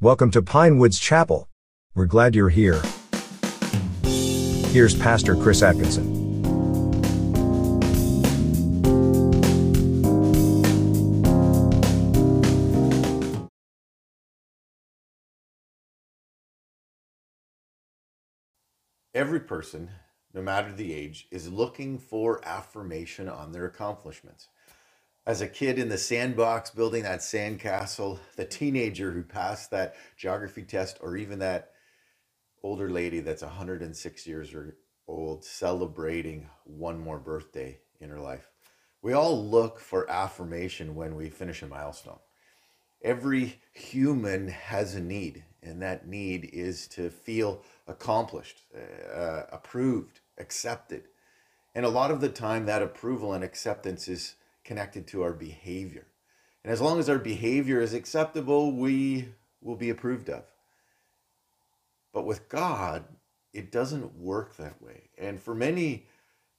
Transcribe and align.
Welcome 0.00 0.30
to 0.30 0.42
Pinewoods 0.42 1.00
Chapel. 1.00 1.48
We're 1.92 2.06
glad 2.06 2.36
you're 2.36 2.50
here. 2.50 2.80
Here's 4.04 4.94
Pastor 4.96 5.34
Chris 5.34 5.60
Atkinson. 5.60 6.06
Every 19.12 19.40
person, 19.40 19.90
no 20.32 20.42
matter 20.42 20.72
the 20.72 20.94
age, 20.94 21.26
is 21.32 21.50
looking 21.50 21.98
for 21.98 22.40
affirmation 22.44 23.28
on 23.28 23.50
their 23.50 23.64
accomplishments. 23.64 24.46
As 25.28 25.42
a 25.42 25.46
kid 25.46 25.78
in 25.78 25.90
the 25.90 25.98
sandbox 25.98 26.70
building 26.70 27.02
that 27.02 27.20
sandcastle, 27.20 28.18
the 28.36 28.46
teenager 28.46 29.12
who 29.12 29.22
passed 29.22 29.70
that 29.72 29.94
geography 30.16 30.62
test, 30.62 30.96
or 31.02 31.18
even 31.18 31.40
that 31.40 31.72
older 32.62 32.88
lady 32.88 33.20
that's 33.20 33.42
106 33.42 34.26
years 34.26 34.54
old 35.06 35.44
celebrating 35.44 36.48
one 36.64 36.98
more 36.98 37.18
birthday 37.18 37.78
in 38.00 38.08
her 38.08 38.18
life. 38.18 38.48
We 39.02 39.12
all 39.12 39.46
look 39.46 39.80
for 39.80 40.10
affirmation 40.10 40.94
when 40.94 41.14
we 41.14 41.28
finish 41.28 41.60
a 41.60 41.66
milestone. 41.66 42.20
Every 43.04 43.60
human 43.74 44.48
has 44.48 44.94
a 44.94 45.00
need, 45.00 45.44
and 45.62 45.82
that 45.82 46.08
need 46.08 46.48
is 46.54 46.88
to 46.88 47.10
feel 47.10 47.64
accomplished, 47.86 48.62
uh, 49.14 49.42
approved, 49.52 50.20
accepted. 50.38 51.02
And 51.74 51.84
a 51.84 51.90
lot 51.90 52.10
of 52.10 52.22
the 52.22 52.30
time, 52.30 52.64
that 52.64 52.80
approval 52.80 53.34
and 53.34 53.44
acceptance 53.44 54.08
is 54.08 54.36
connected 54.68 55.06
to 55.06 55.22
our 55.22 55.32
behavior. 55.32 56.06
And 56.62 56.70
as 56.70 56.82
long 56.82 56.98
as 56.98 57.08
our 57.08 57.18
behavior 57.18 57.80
is 57.80 57.94
acceptable, 57.94 58.70
we 58.70 59.30
will 59.62 59.76
be 59.76 59.88
approved 59.88 60.28
of. 60.28 60.44
But 62.12 62.26
with 62.26 62.50
God, 62.50 63.04
it 63.54 63.72
doesn't 63.72 64.18
work 64.18 64.56
that 64.56 64.82
way. 64.82 65.08
And 65.16 65.40
for 65.40 65.54
many 65.54 66.04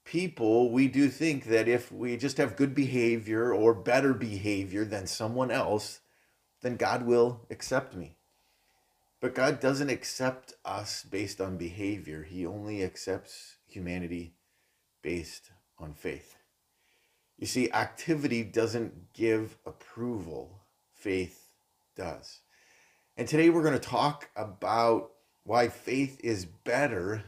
people, 0.05 0.71
we 0.71 0.88
do 0.88 1.07
think 1.07 1.45
that 1.45 1.67
if 1.67 1.91
we 1.91 2.17
just 2.17 2.38
have 2.38 2.55
good 2.55 2.73
behavior 2.73 3.53
or 3.53 3.75
better 3.75 4.16
behavior 4.16 4.85
than 4.85 5.05
someone 5.05 5.51
else, 5.51 5.99
then 6.61 6.77
God 6.77 7.05
will 7.05 7.45
accept 7.51 7.95
me. 7.95 8.16
But 9.21 9.35
God 9.35 9.59
doesn't 9.59 9.91
accept 9.91 10.55
us 10.66 11.03
based 11.03 11.39
on 11.39 11.57
behavior, 11.57 12.23
He 12.23 12.44
only 12.44 12.83
accepts 12.83 13.57
humanity 13.67 14.33
based 15.03 15.51
on 15.77 15.94
faith. 15.94 16.38
You 17.39 17.47
see, 17.47 17.71
activity 17.71 18.43
doesn't 18.43 19.13
give 19.13 19.57
approval, 19.65 20.59
faith 20.93 21.53
does. 21.95 22.41
And 23.15 23.29
today 23.29 23.49
we're 23.49 23.63
going 23.63 23.79
to 23.79 23.79
talk 23.79 24.29
about 24.35 25.11
why 25.45 25.69
faith 25.69 26.19
is 26.21 26.43
better 26.43 27.23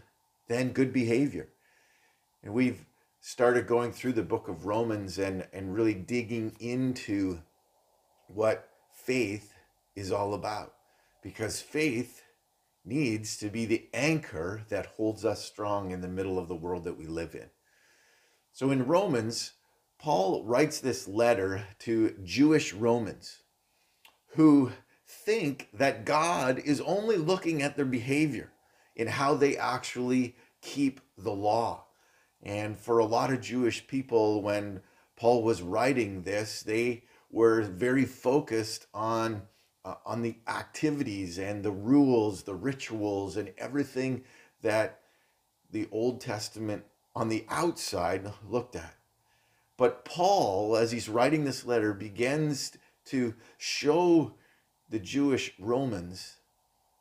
than 0.50 0.74
good 0.74 0.92
behavior. 0.92 1.48
And 2.44 2.54
we've 2.54 2.86
started 3.22 3.68
going 3.68 3.94
through 3.94 4.12
the 4.12 4.22
book 4.22 4.50
of 4.50 4.66
Romans 4.66 5.18
and, 5.18 5.48
and 5.54 5.74
really 5.74 5.94
digging 5.94 6.58
into 6.60 7.40
what 8.28 8.68
faith 8.94 9.54
is 9.96 10.12
all 10.12 10.34
about. 10.34 10.74
Because 11.24 11.62
faith 11.62 12.22
needs 12.84 13.38
to 13.38 13.48
be 13.48 13.64
the 13.64 13.88
anchor 13.94 14.64
that 14.68 14.88
holds 14.88 15.24
us 15.24 15.46
strong 15.46 15.92
in 15.92 16.02
the 16.02 16.10
middle 16.10 16.38
of 16.38 16.50
the 16.50 16.56
world 16.56 16.84
that 16.84 16.98
we 16.98 17.06
live 17.06 17.34
in. 17.34 17.50
So 18.52 18.72
in 18.72 18.88
Romans, 18.88 19.54
Paul 20.02 20.44
writes 20.46 20.80
this 20.80 21.08
letter 21.08 21.64
to 21.82 22.16
Jewish 22.24 22.74
Romans 22.74 23.44
who 24.30 24.72
think 25.08 25.70
that 25.76 26.06
God 26.06 26.58
is 26.58 26.82
only 26.82 27.18
looking 27.18 27.62
at 27.62 27.76
their 27.76 27.86
behavior 27.86 28.52
in 28.96 29.06
how 29.06 29.36
they 29.36 29.56
actually 29.56 30.36
keep 30.60 31.02
the 31.20 31.32
law. 31.32 31.86
And 32.42 32.76
for 32.76 32.98
a 32.98 33.06
lot 33.06 33.32
of 33.32 33.42
Jewish 33.42 33.86
people, 33.86 34.42
when 34.42 34.82
Paul 35.16 35.44
was 35.44 35.62
writing 35.62 36.24
this, 36.24 36.64
they 36.64 37.04
were 37.30 37.62
very 37.62 38.06
focused 38.06 38.88
on 38.96 39.44
uh, 39.86 39.96
on 40.04 40.24
the 40.24 40.38
activities 40.48 41.38
and 41.38 41.64
the 41.64 41.72
rules, 41.72 42.42
the 42.44 42.56
rituals, 42.56 43.38
and 43.38 43.54
everything 43.58 44.24
that 44.64 45.02
the 45.70 45.88
Old 45.92 46.22
Testament 46.22 46.86
on 47.16 47.30
the 47.30 47.46
outside 47.50 48.32
looked 48.48 48.76
at. 48.76 48.96
But 49.82 50.06
Paul, 50.06 50.78
as 50.78 50.92
he's 50.92 51.10
writing 51.10 51.44
this 51.44 51.66
letter, 51.66 51.92
begins 51.92 52.74
to 53.06 53.34
show 53.58 54.36
the 54.92 55.00
Jewish 55.00 55.54
Romans 55.58 56.36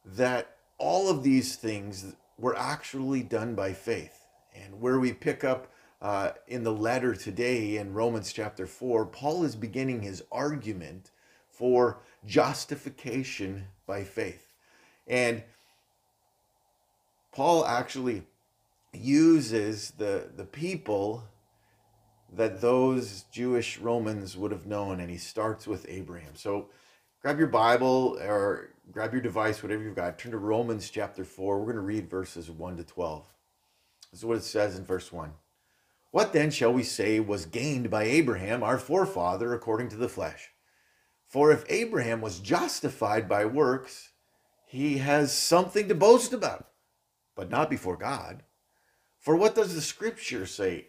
that 0.02 0.56
all 0.78 1.10
of 1.10 1.22
these 1.22 1.56
things 1.56 2.14
were 2.38 2.56
actually 2.56 3.22
done 3.22 3.54
by 3.54 3.74
faith. 3.74 4.24
And 4.54 4.80
where 4.80 4.98
we 4.98 5.12
pick 5.12 5.44
up 5.44 5.70
uh, 6.00 6.30
in 6.48 6.64
the 6.64 6.72
letter 6.72 7.14
today 7.14 7.76
in 7.76 7.92
Romans 7.92 8.32
chapter 8.32 8.66
4, 8.66 9.04
Paul 9.04 9.44
is 9.44 9.56
beginning 9.56 10.00
his 10.00 10.22
argument 10.32 11.10
for 11.50 11.98
justification 12.24 13.66
by 13.86 14.04
faith. 14.04 14.54
And 15.06 15.42
Paul 17.30 17.66
actually 17.66 18.22
uses 18.94 19.90
the, 19.98 20.30
the 20.34 20.46
people 20.46 21.24
that 22.32 22.60
those 22.60 23.24
Jewish 23.32 23.78
Romans 23.78 24.36
would 24.36 24.52
have 24.52 24.66
known, 24.66 25.00
and 25.00 25.10
he 25.10 25.16
starts 25.16 25.66
with 25.66 25.86
Abraham. 25.88 26.34
So 26.34 26.70
grab 27.22 27.38
your 27.38 27.48
Bible 27.48 28.18
or 28.20 28.70
grab 28.92 29.12
your 29.12 29.22
device, 29.22 29.62
whatever 29.62 29.82
you've 29.82 29.96
got, 29.96 30.18
turn 30.18 30.32
to 30.32 30.38
Romans 30.38 30.90
chapter 30.90 31.24
4. 31.24 31.58
We're 31.58 31.64
going 31.64 31.76
to 31.76 31.82
read 31.82 32.10
verses 32.10 32.50
1 32.50 32.76
to 32.76 32.84
12. 32.84 33.24
This 34.10 34.20
is 34.20 34.24
what 34.24 34.38
it 34.38 34.44
says 34.44 34.76
in 34.76 34.84
verse 34.84 35.12
1. 35.12 35.32
What 36.10 36.32
then 36.32 36.50
shall 36.50 36.72
we 36.72 36.82
say 36.82 37.20
was 37.20 37.46
gained 37.46 37.90
by 37.90 38.04
Abraham, 38.04 38.62
our 38.62 38.78
forefather, 38.78 39.54
according 39.54 39.90
to 39.90 39.96
the 39.96 40.08
flesh? 40.08 40.50
For 41.26 41.52
if 41.52 41.64
Abraham 41.68 42.20
was 42.20 42.40
justified 42.40 43.28
by 43.28 43.44
works, 43.44 44.10
he 44.66 44.98
has 44.98 45.32
something 45.32 45.86
to 45.88 45.94
boast 45.94 46.32
about, 46.32 46.68
but 47.36 47.50
not 47.50 47.70
before 47.70 47.96
God. 47.96 48.42
For 49.20 49.36
what 49.36 49.54
does 49.54 49.74
the 49.74 49.80
scripture 49.80 50.46
say? 50.46 50.88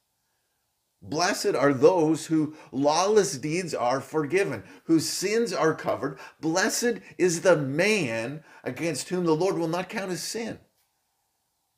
Blessed 1.01 1.55
are 1.55 1.73
those 1.73 2.27
whose 2.27 2.55
lawless 2.71 3.37
deeds 3.37 3.73
are 3.73 3.99
forgiven, 3.99 4.63
whose 4.83 5.09
sins 5.09 5.51
are 5.51 5.73
covered. 5.73 6.19
Blessed 6.39 6.99
is 7.17 7.41
the 7.41 7.57
man 7.57 8.43
against 8.63 9.09
whom 9.09 9.25
the 9.25 9.35
Lord 9.35 9.57
will 9.57 9.67
not 9.67 9.89
count 9.89 10.11
his 10.11 10.21
sin. 10.21 10.59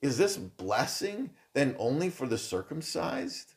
Is 0.02 0.18
this 0.18 0.36
blessing 0.36 1.30
then 1.54 1.76
only 1.80 2.10
for 2.10 2.28
the 2.28 2.38
circumcised 2.38 3.54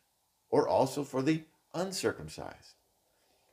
or 0.50 0.69
also 0.69 1.03
for 1.03 1.21
the 1.21 1.43
uncircumcised? 1.75 2.76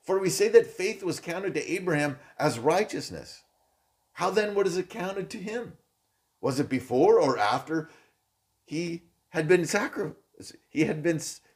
For 0.03 0.19
we 0.19 0.29
say 0.29 0.49
that 0.49 0.67
faith 0.67 1.01
was 1.01 1.19
counted 1.19 1.55
to 1.55 1.71
Abraham 1.71 2.19
as 2.37 2.59
righteousness. 2.59 3.41
How 4.11 4.29
then 4.29 4.53
what 4.53 4.67
is 4.67 4.77
it 4.77 4.89
counted 4.89 5.31
to 5.31 5.37
him? 5.39 5.73
Was 6.41 6.59
it 6.59 6.69
before 6.69 7.19
or 7.19 7.39
after 7.39 7.89
he 8.65 9.03
had 9.29 9.47
been 9.47 9.65
sacrificed? 9.65 10.17
He 10.69 10.83
had 10.83 11.01
been 11.01 11.21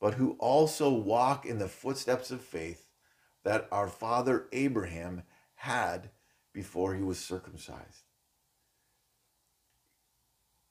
but 0.00 0.14
who 0.14 0.36
also 0.38 0.90
walk 0.90 1.44
in 1.44 1.58
the 1.58 1.68
footsteps 1.68 2.30
of 2.30 2.40
faith 2.40 2.88
that 3.44 3.68
our 3.70 3.88
father 3.88 4.46
Abraham 4.52 5.22
had 5.54 6.10
before 6.52 6.94
he 6.94 7.02
was 7.02 7.18
circumcised. 7.18 8.04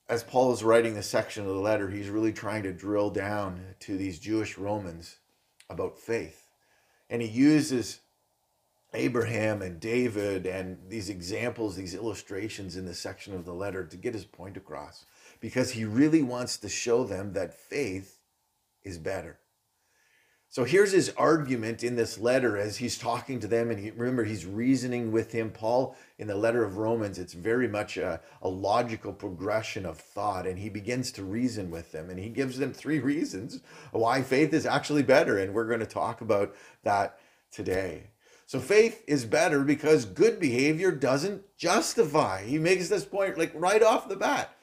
As 0.07 0.23
Paul 0.23 0.51
is 0.51 0.63
writing 0.63 0.95
this 0.95 1.07
section 1.07 1.43
of 1.43 1.53
the 1.53 1.61
letter, 1.61 1.89
he's 1.89 2.09
really 2.09 2.33
trying 2.33 2.63
to 2.63 2.73
drill 2.73 3.11
down 3.11 3.75
to 3.81 3.95
these 3.95 4.17
Jewish 4.17 4.57
Romans 4.57 5.17
about 5.69 5.99
faith. 5.99 6.47
And 7.11 7.21
he 7.21 7.27
uses 7.27 7.99
Abraham 8.93 9.61
and 9.61 9.79
David 9.79 10.47
and 10.47 10.79
these 10.87 11.09
examples, 11.09 11.75
these 11.75 11.93
illustrations 11.93 12.75
in 12.75 12.85
this 12.85 12.99
section 12.99 13.35
of 13.35 13.45
the 13.45 13.53
letter 13.53 13.85
to 13.85 13.97
get 13.97 14.15
his 14.15 14.25
point 14.25 14.57
across 14.57 15.05
because 15.39 15.71
he 15.71 15.85
really 15.85 16.23
wants 16.23 16.57
to 16.57 16.69
show 16.69 17.03
them 17.03 17.33
that 17.33 17.53
faith 17.53 18.18
is 18.83 18.97
better. 18.97 19.39
So 20.51 20.63
here's 20.63 20.91
his 20.91 21.13
argument 21.15 21.83
in 21.83 21.95
this 21.95 22.17
letter 22.17 22.57
as 22.57 22.77
he's 22.77 22.97
talking 22.97 23.39
to 23.39 23.47
them. 23.47 23.69
And 23.69 23.79
he, 23.79 23.91
remember, 23.91 24.23
he's 24.23 24.47
reasoning 24.47 25.11
with 25.11 25.31
him. 25.31 25.51
Paul, 25.51 25.95
in 26.17 26.25
the 26.25 26.35
letter 26.35 26.63
of 26.63 26.77
Romans, 26.77 27.19
it's 27.19 27.33
very 27.33 27.67
much 27.67 27.97
a, 27.97 28.19
a 28.41 28.49
logical 28.49 29.13
progression 29.13 29.85
of 29.85 29.99
thought. 29.99 30.47
And 30.47 30.57
he 30.57 30.69
begins 30.69 31.11
to 31.13 31.23
reason 31.23 31.69
with 31.69 31.91
them. 31.91 32.09
And 32.09 32.17
he 32.19 32.29
gives 32.29 32.57
them 32.57 32.73
three 32.73 32.99
reasons 33.11 33.61
why 33.91 34.23
faith 34.23 34.51
is 34.51 34.65
actually 34.65 35.03
better. 35.03 35.37
And 35.37 35.53
we're 35.53 35.67
going 35.67 35.81
to 35.81 35.85
talk 35.85 36.21
about 36.21 36.55
that 36.81 37.19
today. 37.51 38.09
So 38.47 38.59
faith 38.59 39.03
is 39.05 39.25
better 39.25 39.63
because 39.63 40.05
good 40.05 40.39
behavior 40.39 40.91
doesn't 40.91 41.43
justify. 41.57 42.43
He 42.43 42.57
makes 42.57 42.89
this 42.89 43.05
point 43.05 43.37
like 43.37 43.51
right 43.53 43.83
off 43.83 44.09
the 44.09 44.15
bat. 44.15 44.55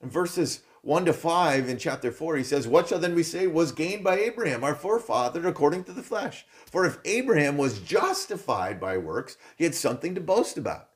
In 0.00 0.08
verses 0.08 0.60
1 0.82 1.06
to 1.06 1.12
5 1.12 1.68
in 1.68 1.76
chapter 1.76 2.12
4, 2.12 2.36
he 2.36 2.44
says, 2.44 2.68
What 2.68 2.88
shall 2.88 2.98
then 2.98 3.14
we 3.14 3.22
say 3.22 3.46
was 3.46 3.72
gained 3.72 4.04
by 4.04 4.18
Abraham, 4.18 4.62
our 4.62 4.74
forefather, 4.74 5.46
according 5.46 5.84
to 5.84 5.92
the 5.92 6.02
flesh? 6.02 6.46
For 6.66 6.84
if 6.84 6.98
Abraham 7.04 7.56
was 7.56 7.80
justified 7.80 8.80
by 8.80 8.96
works, 8.96 9.36
he 9.56 9.64
had 9.64 9.74
something 9.74 10.14
to 10.14 10.20
boast 10.20 10.56
about, 10.56 10.90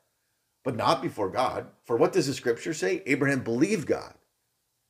but 0.63 0.75
not 0.75 1.01
before 1.01 1.29
God. 1.29 1.67
For 1.85 1.97
what 1.97 2.13
does 2.13 2.27
the 2.27 2.33
scripture 2.33 2.73
say? 2.73 3.03
Abraham 3.05 3.43
believed 3.43 3.87
God, 3.87 4.13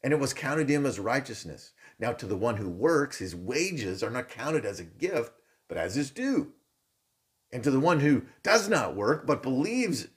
and 0.04 0.14
it 0.14 0.20
was 0.20 0.34
counted 0.34 0.68
to 0.68 0.74
him 0.74 0.86
as 0.86 1.00
righteousness. 1.00 1.72
Now, 1.98 2.12
to 2.14 2.26
the 2.26 2.38
one 2.38 2.58
who 2.58 2.70
works, 2.70 3.18
his 3.18 3.36
wages 3.36 4.04
are 4.04 4.12
not 4.12 4.30
counted 4.30 4.66
as 4.66 4.80
a 4.80 4.84
gift, 4.84 5.34
but 5.68 5.78
as 5.78 5.96
his 5.96 6.12
due. 6.12 6.54
And 7.52 7.64
to 7.64 7.72
the 7.72 7.80
one 7.80 8.00
who 8.00 8.24
does 8.42 8.68
not 8.70 8.96
work, 8.96 9.26
but 9.26 9.44
believes 9.44 10.08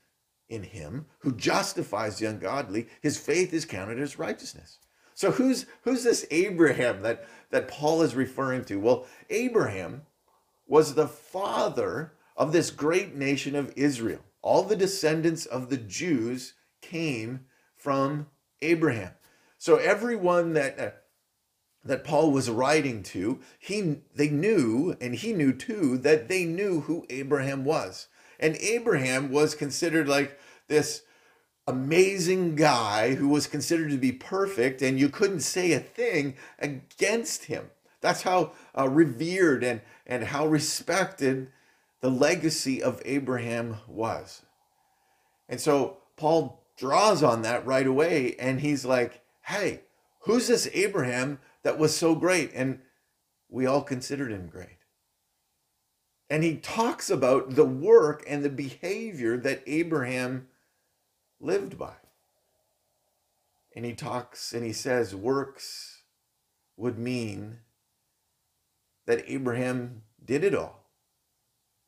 in 0.48 0.62
him 0.62 1.06
who 1.20 1.32
justifies 1.32 2.18
the 2.18 2.26
ungodly, 2.26 2.88
his 3.00 3.18
faith 3.18 3.52
is 3.52 3.64
counted 3.64 3.98
as 3.98 4.18
righteousness. 4.18 4.78
So 5.14 5.30
who's 5.30 5.66
who's 5.82 6.04
this 6.04 6.26
Abraham 6.30 7.02
that, 7.02 7.26
that 7.50 7.68
Paul 7.68 8.02
is 8.02 8.14
referring 8.14 8.64
to? 8.66 8.78
Well, 8.78 9.06
Abraham 9.30 10.02
was 10.66 10.94
the 10.94 11.08
father 11.08 12.12
of 12.36 12.52
this 12.52 12.70
great 12.70 13.14
nation 13.14 13.56
of 13.56 13.72
Israel. 13.76 14.20
All 14.42 14.62
the 14.62 14.76
descendants 14.76 15.46
of 15.46 15.70
the 15.70 15.78
Jews 15.78 16.54
came 16.82 17.46
from 17.74 18.26
Abraham. 18.60 19.12
So 19.58 19.76
everyone 19.76 20.52
that 20.52 20.78
uh, 20.78 20.90
that 21.84 22.04
Paul 22.04 22.30
was 22.30 22.50
writing 22.50 23.02
to, 23.04 23.40
he 23.58 24.02
they 24.14 24.28
knew 24.28 24.96
and 25.00 25.14
he 25.14 25.32
knew 25.32 25.52
too 25.52 25.96
that 25.98 26.28
they 26.28 26.44
knew 26.44 26.82
who 26.82 27.06
Abraham 27.08 27.64
was. 27.64 28.08
And 28.38 28.56
Abraham 28.56 29.30
was 29.30 29.54
considered 29.54 30.08
like 30.08 30.38
this 30.68 31.02
amazing 31.66 32.54
guy 32.54 33.14
who 33.14 33.28
was 33.28 33.46
considered 33.46 33.90
to 33.90 33.96
be 33.96 34.12
perfect, 34.12 34.82
and 34.82 34.98
you 34.98 35.08
couldn't 35.08 35.40
say 35.40 35.72
a 35.72 35.80
thing 35.80 36.36
against 36.58 37.44
him. 37.44 37.70
That's 38.00 38.22
how 38.22 38.52
uh, 38.76 38.88
revered 38.88 39.64
and, 39.64 39.80
and 40.06 40.24
how 40.24 40.46
respected 40.46 41.50
the 42.00 42.10
legacy 42.10 42.82
of 42.82 43.02
Abraham 43.04 43.78
was. 43.88 44.42
And 45.48 45.60
so 45.60 45.98
Paul 46.16 46.62
draws 46.76 47.22
on 47.22 47.42
that 47.42 47.66
right 47.66 47.86
away, 47.86 48.36
and 48.38 48.60
he's 48.60 48.84
like, 48.84 49.22
hey, 49.42 49.80
who's 50.20 50.48
this 50.48 50.68
Abraham 50.72 51.40
that 51.62 51.78
was 51.78 51.96
so 51.96 52.14
great? 52.14 52.52
And 52.54 52.80
we 53.48 53.66
all 53.66 53.82
considered 53.82 54.30
him 54.30 54.46
great. 54.46 54.75
And 56.28 56.42
he 56.42 56.56
talks 56.56 57.08
about 57.08 57.54
the 57.54 57.64
work 57.64 58.24
and 58.26 58.44
the 58.44 58.50
behavior 58.50 59.36
that 59.38 59.62
Abraham 59.66 60.48
lived 61.40 61.78
by. 61.78 61.94
And 63.74 63.84
he 63.84 63.92
talks 63.92 64.52
and 64.52 64.64
he 64.64 64.72
says 64.72 65.14
works 65.14 66.02
would 66.76 66.98
mean 66.98 67.58
that 69.06 69.24
Abraham 69.28 70.02
did 70.24 70.42
it 70.42 70.54
all, 70.54 70.84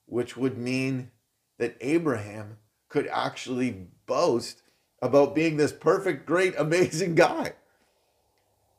which 0.07 0.37
would 0.37 0.57
mean 0.57 1.11
that 1.59 1.77
Abraham 1.81 2.59
could 2.89 3.09
actually 3.09 3.89
boast 4.07 4.63
about 5.03 5.35
being 5.35 5.57
this 5.57 5.73
perfect, 5.73 6.27
great, 6.27 6.55
amazing 6.59 7.15
guy. 7.15 7.53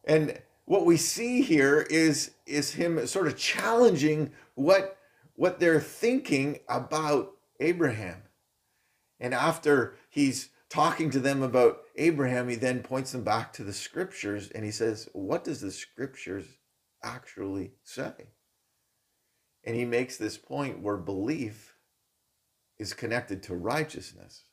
And 0.05 0.39
what 0.65 0.85
we 0.85 0.97
see 0.97 1.41
here 1.41 1.85
is, 1.89 2.31
is 2.45 2.73
him 2.73 3.05
sort 3.07 3.27
of 3.27 3.37
challenging 3.37 4.31
what 4.55 4.98
what 5.39 5.57
they're 5.57 5.79
thinking 5.79 6.59
about 6.67 7.31
Abraham. 7.61 8.23
And 9.21 9.33
after 9.33 9.95
he's 10.09 10.49
talking 10.69 11.09
to 11.11 11.19
them 11.21 11.41
about 11.41 11.79
Abraham, 11.95 12.49
he 12.49 12.55
then 12.55 12.83
points 12.83 13.13
them 13.13 13.23
back 13.23 13.53
to 13.53 13.63
the 13.63 13.71
scriptures 13.71 14.49
and 14.49 14.65
he 14.65 14.71
says, 14.71 15.07
What 15.13 15.45
does 15.45 15.61
the 15.61 15.71
scriptures 15.71 16.43
actually 17.01 17.71
say? 17.83 18.11
And 19.63 19.77
he 19.77 19.85
makes 19.85 20.17
this 20.17 20.37
point 20.37 20.81
where 20.81 20.97
belief 20.97 21.73
is 22.77 22.93
connected 22.93 23.41
to 23.43 23.55
righteousness, 23.55 24.43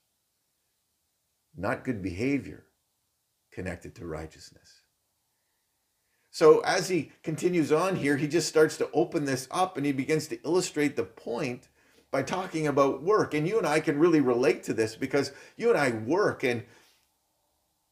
not 1.56 1.82
good 1.82 2.00
behavior 2.00 2.66
connected 3.52 3.96
to 3.96 4.06
righteousness. 4.06 4.82
So 6.36 6.60
as 6.60 6.90
he 6.90 7.12
continues 7.22 7.72
on 7.72 7.96
here, 7.96 8.18
he 8.18 8.28
just 8.28 8.46
starts 8.46 8.76
to 8.76 8.90
open 8.92 9.24
this 9.24 9.48
up 9.50 9.78
and 9.78 9.86
he 9.86 9.92
begins 9.92 10.26
to 10.26 10.38
illustrate 10.42 10.94
the 10.94 11.02
point 11.02 11.68
by 12.10 12.22
talking 12.22 12.66
about 12.66 13.02
work. 13.02 13.32
And 13.32 13.48
you 13.48 13.56
and 13.56 13.66
I 13.66 13.80
can 13.80 13.98
really 13.98 14.20
relate 14.20 14.62
to 14.64 14.74
this 14.74 14.96
because 14.96 15.32
you 15.56 15.70
and 15.70 15.78
I 15.78 15.92
work 15.92 16.44
and 16.44 16.64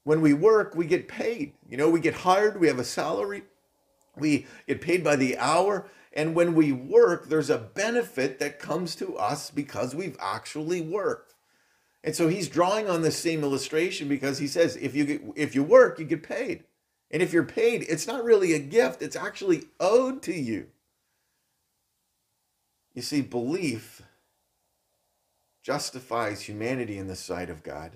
when 0.02 0.20
we 0.20 0.34
work, 0.34 0.74
we 0.74 0.84
get 0.84 1.08
paid. 1.08 1.54
You 1.66 1.78
know, 1.78 1.88
we 1.88 2.00
get 2.00 2.16
hired, 2.16 2.60
we 2.60 2.68
have 2.68 2.78
a 2.78 2.84
salary, 2.84 3.44
we 4.14 4.46
get 4.68 4.82
paid 4.82 5.02
by 5.02 5.16
the 5.16 5.38
hour. 5.38 5.88
And 6.12 6.34
when 6.34 6.54
we 6.54 6.70
work, 6.70 7.30
there's 7.30 7.48
a 7.48 7.56
benefit 7.56 8.40
that 8.40 8.58
comes 8.58 8.94
to 8.96 9.16
us 9.16 9.50
because 9.50 9.94
we've 9.94 10.18
actually 10.20 10.82
worked. 10.82 11.34
And 12.02 12.14
so 12.14 12.28
he's 12.28 12.50
drawing 12.50 12.90
on 12.90 13.00
the 13.00 13.10
same 13.10 13.42
illustration 13.42 14.06
because 14.06 14.36
he 14.36 14.48
says 14.48 14.76
if 14.76 14.94
you 14.94 15.06
get, 15.06 15.22
if 15.34 15.54
you 15.54 15.62
work, 15.64 15.98
you 15.98 16.04
get 16.04 16.22
paid. 16.22 16.64
And 17.10 17.22
if 17.22 17.32
you're 17.32 17.44
paid, 17.44 17.84
it's 17.88 18.06
not 18.06 18.24
really 18.24 18.52
a 18.52 18.58
gift, 18.58 19.02
it's 19.02 19.16
actually 19.16 19.64
owed 19.78 20.22
to 20.22 20.34
you. 20.34 20.68
You 22.94 23.02
see, 23.02 23.20
belief 23.20 24.02
justifies 25.62 26.42
humanity 26.42 26.98
in 26.98 27.08
the 27.08 27.16
sight 27.16 27.50
of 27.50 27.62
God, 27.62 27.92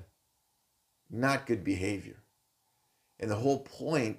not 1.10 1.46
good 1.46 1.62
behavior. 1.62 2.22
And 3.20 3.30
the 3.30 3.36
whole 3.36 3.60
point 3.60 4.18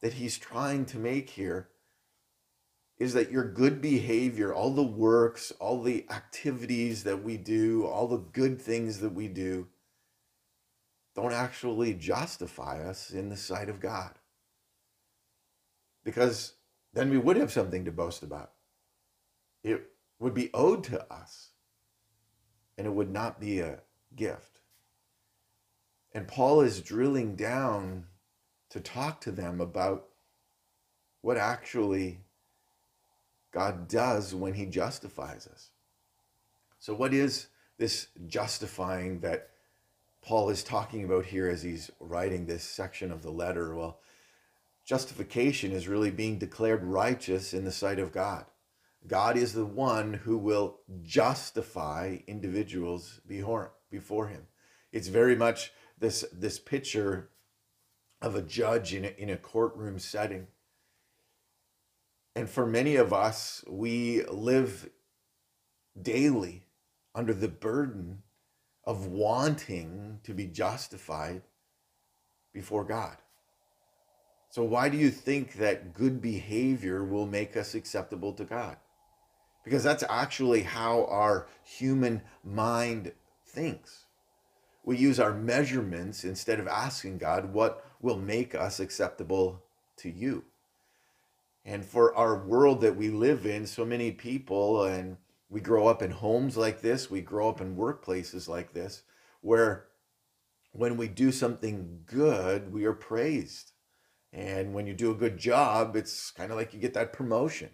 that 0.00 0.14
he's 0.14 0.38
trying 0.38 0.84
to 0.86 0.98
make 0.98 1.30
here 1.30 1.68
is 2.98 3.14
that 3.14 3.30
your 3.30 3.44
good 3.44 3.80
behavior, 3.80 4.52
all 4.52 4.70
the 4.70 4.82
works, 4.82 5.52
all 5.60 5.82
the 5.82 6.04
activities 6.10 7.04
that 7.04 7.22
we 7.22 7.36
do, 7.36 7.86
all 7.86 8.08
the 8.08 8.16
good 8.16 8.60
things 8.60 8.98
that 9.00 9.12
we 9.12 9.28
do, 9.28 9.68
don't 11.14 11.32
actually 11.32 11.94
justify 11.94 12.82
us 12.82 13.10
in 13.10 13.28
the 13.28 13.36
sight 13.36 13.68
of 13.68 13.80
God 13.80 14.14
because 16.08 16.54
then 16.94 17.10
we 17.10 17.18
would 17.18 17.36
have 17.36 17.52
something 17.52 17.84
to 17.84 17.92
boast 17.92 18.22
about. 18.22 18.52
It 19.62 19.90
would 20.18 20.32
be 20.32 20.48
owed 20.54 20.82
to 20.84 21.12
us, 21.12 21.50
and 22.78 22.86
it 22.86 22.94
would 22.94 23.10
not 23.10 23.38
be 23.38 23.60
a 23.60 23.80
gift. 24.16 24.60
And 26.14 26.26
Paul 26.26 26.62
is 26.62 26.80
drilling 26.80 27.36
down 27.36 28.06
to 28.70 28.80
talk 28.80 29.20
to 29.20 29.30
them 29.30 29.60
about 29.60 30.06
what 31.20 31.36
actually 31.36 32.20
God 33.52 33.86
does 33.86 34.34
when 34.34 34.54
he 34.54 34.64
justifies 34.64 35.46
us. 35.46 35.68
So, 36.78 36.94
what 36.94 37.12
is 37.12 37.48
this 37.76 38.06
justifying 38.26 39.20
that 39.20 39.50
Paul 40.22 40.48
is 40.48 40.62
talking 40.62 41.04
about 41.04 41.26
here 41.26 41.50
as 41.50 41.62
he's 41.62 41.90
writing 42.00 42.46
this 42.46 42.64
section 42.64 43.12
of 43.12 43.22
the 43.22 43.30
letter? 43.30 43.74
Well, 43.74 43.98
Justification 44.88 45.70
is 45.70 45.86
really 45.86 46.10
being 46.10 46.38
declared 46.38 46.82
righteous 46.82 47.52
in 47.52 47.66
the 47.66 47.70
sight 47.70 47.98
of 47.98 48.10
God. 48.10 48.46
God 49.06 49.36
is 49.36 49.52
the 49.52 49.66
one 49.66 50.14
who 50.14 50.38
will 50.38 50.78
justify 51.02 52.16
individuals 52.26 53.20
before 53.28 54.28
him. 54.28 54.46
It's 54.90 55.08
very 55.08 55.36
much 55.36 55.72
this, 55.98 56.24
this 56.32 56.58
picture 56.58 57.28
of 58.22 58.34
a 58.34 58.40
judge 58.40 58.94
in 58.94 59.04
a, 59.04 59.08
in 59.08 59.28
a 59.28 59.36
courtroom 59.36 59.98
setting. 59.98 60.46
And 62.34 62.48
for 62.48 62.64
many 62.64 62.96
of 62.96 63.12
us, 63.12 63.62
we 63.68 64.24
live 64.24 64.88
daily 66.00 66.62
under 67.14 67.34
the 67.34 67.48
burden 67.48 68.22
of 68.84 69.04
wanting 69.04 70.20
to 70.24 70.32
be 70.32 70.46
justified 70.46 71.42
before 72.54 72.84
God. 72.84 73.18
So, 74.58 74.64
why 74.64 74.88
do 74.88 74.96
you 74.96 75.10
think 75.10 75.52
that 75.52 75.94
good 75.94 76.20
behavior 76.20 77.04
will 77.04 77.28
make 77.28 77.56
us 77.56 77.76
acceptable 77.76 78.32
to 78.32 78.44
God? 78.44 78.76
Because 79.62 79.84
that's 79.84 80.02
actually 80.10 80.62
how 80.62 81.04
our 81.04 81.46
human 81.62 82.22
mind 82.42 83.12
thinks. 83.46 84.06
We 84.82 84.96
use 84.96 85.20
our 85.20 85.32
measurements 85.32 86.24
instead 86.24 86.58
of 86.58 86.66
asking 86.66 87.18
God, 87.18 87.52
what 87.52 87.86
will 88.02 88.18
make 88.18 88.52
us 88.56 88.80
acceptable 88.80 89.62
to 89.98 90.10
you? 90.10 90.42
And 91.64 91.84
for 91.84 92.12
our 92.16 92.44
world 92.44 92.80
that 92.80 92.96
we 92.96 93.10
live 93.10 93.46
in, 93.46 93.64
so 93.64 93.84
many 93.84 94.10
people, 94.10 94.82
and 94.82 95.18
we 95.48 95.60
grow 95.60 95.86
up 95.86 96.02
in 96.02 96.10
homes 96.10 96.56
like 96.56 96.80
this, 96.80 97.08
we 97.08 97.20
grow 97.20 97.48
up 97.48 97.60
in 97.60 97.76
workplaces 97.76 98.48
like 98.48 98.72
this, 98.72 99.02
where 99.40 99.86
when 100.72 100.96
we 100.96 101.06
do 101.06 101.30
something 101.30 102.00
good, 102.06 102.72
we 102.72 102.86
are 102.86 102.92
praised. 102.92 103.70
And 104.32 104.74
when 104.74 104.86
you 104.86 104.94
do 104.94 105.10
a 105.10 105.16
good 105.16 105.38
job, 105.38 105.96
it's 105.96 106.30
kind 106.30 106.50
of 106.50 106.58
like 106.58 106.74
you 106.74 106.80
get 106.80 106.94
that 106.94 107.12
promotion. 107.12 107.70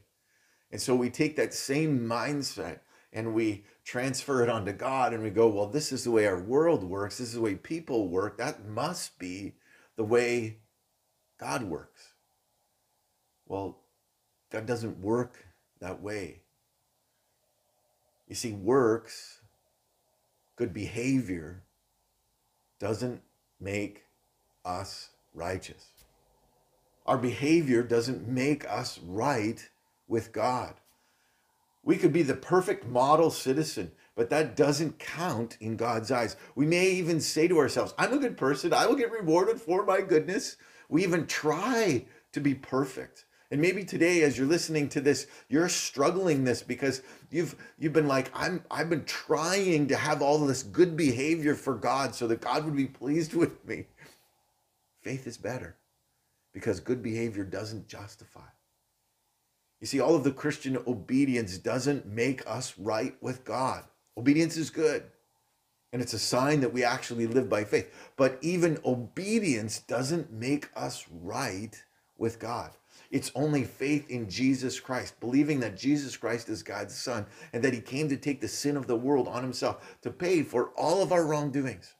And 0.71 0.81
so 0.81 0.95
we 0.95 1.11
take 1.11 1.37
that 1.37 1.55
same 1.55 2.01
mindset 2.01 2.81
and 3.13 3.35
we 3.35 3.65
transfer 3.85 4.43
it 4.43 4.49
onto 4.49 4.73
God 4.73 5.13
and 5.13 5.23
we 5.23 5.31
go, 5.31 5.49
well, 5.49 5.69
this 5.69 5.93
is 5.93 6.05
the 6.05 6.11
way 6.11 6.27
our 6.27 6.41
world 6.41 6.83
works. 6.85 7.19
This 7.19 7.29
is 7.29 7.35
the 7.35 7.41
way 7.41 7.55
people 7.55 8.09
work. 8.09 8.39
That 8.39 8.67
must 8.67 9.19
be 9.19 9.55
the 9.97 10.05
way 10.05 10.59
God 11.39 11.65
works. 11.65 12.15
Well, 13.47 13.79
God 14.51 14.67
doesn't 14.67 15.01
work 15.01 15.47
that 15.81 16.03
way. 16.03 16.41
You 18.27 18.35
see, 18.35 18.53
works, 18.53 19.41
good 20.57 20.73
behavior, 20.73 21.63
doesn't 22.81 23.23
make 23.61 24.05
us 24.65 25.11
righteous. 25.35 25.94
Our 27.07 27.19
behavior 27.19 27.83
doesn't 27.83 28.27
make 28.27 28.65
us 28.71 28.99
right 28.99 29.69
with 30.09 30.33
God. 30.33 30.75
We 31.83 31.97
could 31.97 32.13
be 32.15 32.23
the 32.23 32.35
perfect 32.35 32.87
model 32.87 33.31
citizen, 33.31 33.93
but 34.17 34.31
that 34.31 34.57
doesn't 34.57 34.99
count 34.99 35.59
in 35.61 35.77
God's 35.77 36.11
eyes. 36.11 36.37
We 36.55 36.65
may 36.65 36.91
even 36.93 37.21
say 37.21 37.47
to 37.49 37.59
ourselves, 37.59 37.93
I'm 37.99 38.15
a 38.15 38.19
good 38.19 38.39
person. 38.39 38.73
I 38.73 38.87
will 38.87 38.97
get 38.97 39.13
rewarded 39.13 39.61
for 39.61 39.85
my 39.85 40.01
goodness. 40.01 40.57
We 40.89 41.03
even 41.03 41.27
try 41.27 42.07
to 42.33 42.41
be 42.41 42.55
perfect. 42.55 43.27
And 43.51 43.61
maybe 43.61 43.85
today, 43.85 44.23
as 44.23 44.39
you're 44.39 44.47
listening 44.47 44.89
to 44.91 45.03
this, 45.03 45.27
you're 45.49 45.69
struggling 45.69 46.43
this 46.43 46.63
because 46.63 47.03
you've 47.31 47.55
you've 47.79 47.93
been 47.93 48.09
like, 48.09 48.31
I'm 48.35 48.65
I've 48.71 48.89
been 48.89 49.05
trying 49.05 49.87
to 49.89 49.97
have 49.97 50.23
all 50.23 50.39
this 50.39 50.63
good 50.63 50.97
behavior 50.97 51.55
for 51.55 51.75
God 51.75 52.15
so 52.15 52.27
that 52.29 52.41
God 52.41 52.65
would 52.65 52.75
be 52.75 52.87
pleased 52.87 53.35
with 53.35 53.65
me. 53.67 53.85
Faith 55.03 55.27
is 55.27 55.37
better 55.37 55.77
because 56.55 56.81
good 56.81 57.03
behavior 57.03 57.45
doesn't 57.45 57.89
justify. 57.89 58.41
You 59.81 59.87
see, 59.87 60.01
all 60.01 60.15
of 60.15 60.25
the 60.25 60.33
Christian 60.33 60.79
obedience 60.87 61.59
doesn't 61.59 62.07
make 62.07 62.43
us 62.47 62.73
right 62.79 63.15
with 63.21 63.45
God. 63.45 63.85
Obedience 64.17 64.57
is 64.57 64.71
good. 64.71 65.03
And 65.93 66.01
it's 66.01 66.15
a 66.15 66.19
sign 66.19 66.61
that 66.61 66.73
we 66.73 66.83
actually 66.83 67.27
live 67.27 67.51
by 67.51 67.65
faith. 67.65 67.93
But 68.17 68.39
even 68.41 68.79
obedience 68.85 69.81
doesn't 69.81 70.33
make 70.33 70.71
us 70.75 71.05
right 71.23 71.83
with 72.17 72.39
God. 72.39 72.71
It's 73.11 73.31
only 73.35 73.65
faith 73.65 74.09
in 74.11 74.29
Jesus 74.29 74.81
Christ, 74.81 75.21
believing 75.21 75.61
that 75.61 75.77
Jesus 75.77 76.17
Christ 76.17 76.49
is 76.49 76.63
God's 76.63 76.97
Son 76.97 77.27
and 77.53 77.63
that 77.63 77.75
He 77.75 77.81
came 77.81 78.09
to 78.09 78.17
take 78.17 78.41
the 78.41 78.49
sin 78.49 78.77
of 78.77 78.87
the 78.87 78.97
world 78.97 79.29
on 79.29 79.43
Himself 79.43 79.99
to 80.03 80.11
pay 80.11 80.43
for 80.43 80.71
all 80.71 81.03
of 81.03 81.13
our 81.13 81.25
wrongdoings. 81.25 81.95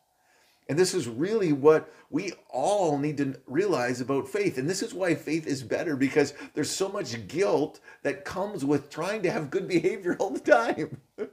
And 0.69 0.79
this 0.79 0.95
is 0.95 1.07
really 1.07 1.53
what 1.53 1.93
we 2.11 2.33
all 2.49 2.99
need 2.99 3.19
to 3.19 3.39
realize 3.47 4.01
about 4.01 4.29
faith. 4.29 4.57
And 4.57 4.69
this 4.69 4.83
is 4.83 4.95
why 4.95 5.15
faith 5.15 5.47
is 5.47 5.63
better 5.63 5.95
because 5.95 6.33
there's 6.55 6.71
so 6.71 6.89
much 6.89 7.27
guilt 7.29 7.81
that 8.03 8.25
comes 8.25 8.65
with 8.65 8.89
trying 8.89 9.23
to 9.23 9.31
have 9.31 9.51
good 9.51 9.69
behavior 9.69 10.17
all 10.21 10.31
the 10.31 10.41
time. 10.41 11.01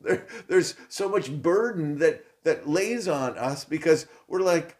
there, 0.00 0.26
there's 0.48 0.76
so 0.88 1.08
much 1.08 1.30
burden 1.30 1.98
that 1.98 2.24
that 2.44 2.68
lays 2.68 3.08
on 3.08 3.36
us 3.36 3.64
because 3.64 4.06
we're 4.28 4.40
like, 4.40 4.76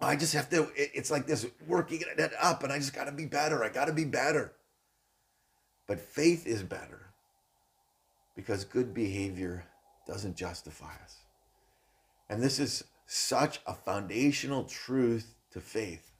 I 0.00 0.16
just 0.16 0.34
have 0.34 0.50
to, 0.50 0.68
it's 0.74 1.10
like 1.10 1.26
this 1.26 1.46
working 1.66 2.02
it 2.02 2.32
up 2.40 2.64
and 2.64 2.72
I 2.72 2.78
just 2.78 2.94
got 2.94 3.04
to 3.04 3.12
be 3.12 3.26
better. 3.26 3.62
I 3.62 3.68
got 3.68 3.84
to 3.84 3.92
be 3.92 4.04
better. 4.04 4.52
But 5.86 6.00
faith 6.00 6.46
is 6.46 6.62
better 6.62 7.12
because 8.34 8.64
good 8.64 8.92
behavior 8.92 9.64
doesn't 10.06 10.36
justify 10.36 10.92
us. 11.04 11.18
And 12.28 12.42
this 12.42 12.58
is 12.58 12.82
such 13.14 13.60
a 13.66 13.74
foundational 13.74 14.64
truth 14.64 15.34
to 15.50 15.60
faith 15.60 16.12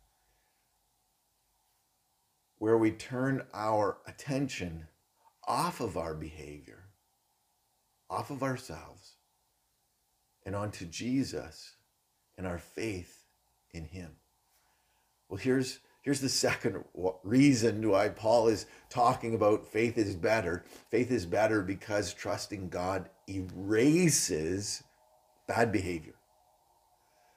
where 2.58 2.76
we 2.76 2.90
turn 2.90 3.42
our 3.54 3.96
attention 4.06 4.86
off 5.48 5.80
of 5.80 5.96
our 5.96 6.14
behavior, 6.14 6.84
off 8.10 8.30
of 8.30 8.42
ourselves, 8.42 9.14
and 10.44 10.54
onto 10.54 10.84
Jesus 10.84 11.76
and 12.36 12.46
our 12.46 12.58
faith 12.58 13.24
in 13.70 13.86
him. 13.86 14.10
Well, 15.30 15.38
here's 15.38 15.78
here's 16.02 16.20
the 16.20 16.28
second 16.28 16.84
reason 17.24 17.88
why 17.88 18.10
Paul 18.10 18.48
is 18.48 18.66
talking 18.90 19.34
about 19.34 19.66
faith 19.66 19.96
is 19.96 20.14
better. 20.14 20.62
Faith 20.90 21.10
is 21.10 21.24
better 21.24 21.62
because 21.62 22.12
trusting 22.12 22.68
God 22.68 23.08
erases 23.26 24.82
bad 25.48 25.72
behavior. 25.72 26.16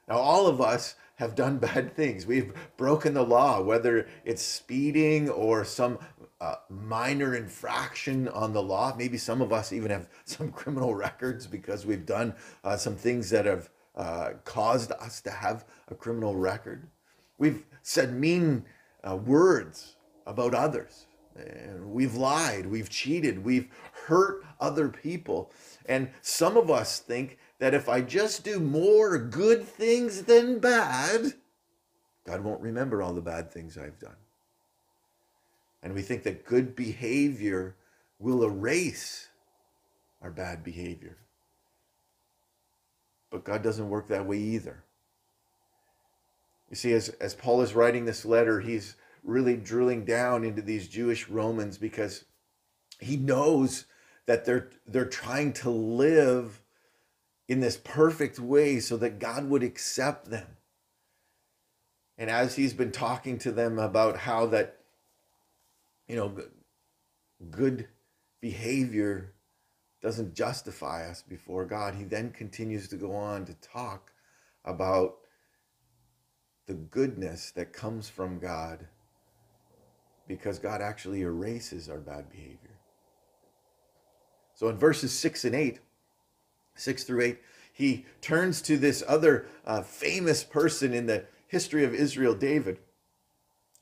Now, 0.07 0.17
all 0.17 0.47
of 0.47 0.62
us 0.62 0.95
have 1.15 1.35
done 1.35 1.57
bad 1.59 1.95
things. 1.95 2.25
We've 2.25 2.53
broken 2.77 3.13
the 3.13 3.24
law, 3.24 3.62
whether 3.62 4.07
it's 4.24 4.41
speeding 4.41 5.29
or 5.29 5.65
some 5.65 6.00
uh, 6.41 6.55
minor 6.69 7.35
infraction 7.35 8.27
on 8.29 8.53
the 8.53 8.62
law. 8.62 8.93
Maybe 8.97 9.17
some 9.17 9.41
of 9.41 9.53
us 9.53 9.71
even 9.71 9.91
have 9.91 10.09
some 10.25 10.51
criminal 10.51 10.93
records 10.93 11.47
because 11.47 11.85
we've 11.85 12.05
done 12.05 12.33
uh, 12.63 12.77
some 12.77 12.95
things 12.95 13.29
that 13.29 13.45
have 13.45 13.69
uh, 13.95 14.31
caused 14.43 14.91
us 14.91 15.21
to 15.21 15.31
have 15.31 15.65
a 15.88 15.95
criminal 15.95 16.35
record. 16.35 16.88
We've 17.38 17.63
said 17.81 18.13
mean 18.13 18.65
uh, 19.07 19.15
words 19.15 19.95
about 20.25 20.53
others. 20.53 21.05
And 21.35 21.91
we've 21.91 22.15
lied, 22.15 22.65
we've 22.65 22.89
cheated, 22.89 23.43
we've 23.43 23.67
hurt 24.05 24.45
other 24.59 24.88
people. 24.88 25.51
And 25.85 26.09
some 26.21 26.55
of 26.55 26.71
us 26.71 27.00
think 27.00 27.38
that 27.59 27.74
if 27.74 27.88
I 27.88 28.01
just 28.01 28.43
do 28.43 28.59
more 28.59 29.17
good 29.17 29.63
things 29.63 30.24
than 30.24 30.59
bad, 30.59 31.33
God 32.25 32.41
won't 32.41 32.62
remember 32.62 33.01
all 33.01 33.13
the 33.13 33.21
bad 33.21 33.51
things 33.51 33.77
I've 33.77 34.00
done. 34.00 34.15
And 35.81 35.93
we 35.93 36.01
think 36.01 36.24
that 36.24 36.45
good 36.45 36.75
behavior 36.75 37.75
will 38.19 38.43
erase 38.43 39.29
our 40.21 40.31
bad 40.31 40.63
behavior. 40.63 41.17
But 43.29 43.43
God 43.43 43.62
doesn't 43.62 43.89
work 43.89 44.07
that 44.07 44.25
way 44.25 44.38
either. 44.39 44.83
You 46.69 46.75
see, 46.75 46.93
as, 46.93 47.09
as 47.09 47.35
Paul 47.35 47.62
is 47.62 47.75
writing 47.75 48.05
this 48.05 48.25
letter, 48.25 48.59
he's 48.59 48.95
really 49.24 49.55
drilling 49.55 50.05
down 50.05 50.43
into 50.43 50.62
these 50.62 50.88
Jewish 50.88 51.29
Romans 51.29 51.77
because 51.77 52.25
he 53.00 53.17
knows 53.17 53.85
that 54.25 54.45
they're 54.45 54.69
they're 54.88 55.05
trying 55.05 55.53
to 55.53 55.69
live 55.69 56.62
in 57.47 57.59
this 57.59 57.77
perfect 57.77 58.39
way 58.39 58.79
so 58.79 58.97
that 58.97 59.19
God 59.19 59.49
would 59.49 59.63
accept 59.63 60.29
them. 60.29 60.57
And 62.17 62.29
as 62.29 62.55
he's 62.55 62.73
been 62.73 62.91
talking 62.91 63.37
to 63.39 63.51
them 63.51 63.77
about 63.77 64.17
how 64.17 64.45
that 64.47 64.77
you 66.07 66.15
know 66.15 66.35
good 67.51 67.87
behavior 68.41 69.33
doesn't 70.01 70.35
justify 70.35 71.09
us 71.09 71.23
before 71.23 71.65
God. 71.65 71.95
He 71.95 72.03
then 72.03 72.31
continues 72.31 72.87
to 72.89 72.95
go 72.95 73.15
on 73.15 73.45
to 73.45 73.55
talk 73.55 74.11
about 74.63 75.15
the 76.67 76.75
goodness 76.75 77.51
that 77.51 77.73
comes 77.73 78.07
from 78.07 78.39
God 78.39 78.87
because 80.27 80.59
God 80.59 80.81
actually 80.81 81.21
erases 81.21 81.89
our 81.89 81.97
bad 81.97 82.29
behavior. 82.29 82.79
So 84.53 84.69
in 84.69 84.77
verses 84.77 85.11
6 85.11 85.45
and 85.45 85.55
8, 85.55 85.79
6 86.75 87.03
through 87.03 87.22
8, 87.22 87.41
he 87.74 88.05
turns 88.22 88.62
to 88.63 88.77
this 88.77 89.03
other 89.08 89.48
uh, 89.65 89.82
famous 89.82 90.44
person 90.44 90.94
in 90.94 91.08
the 91.08 91.25
history 91.48 91.84
of 91.84 91.94
Israel, 91.94 92.34
David. 92.34 92.79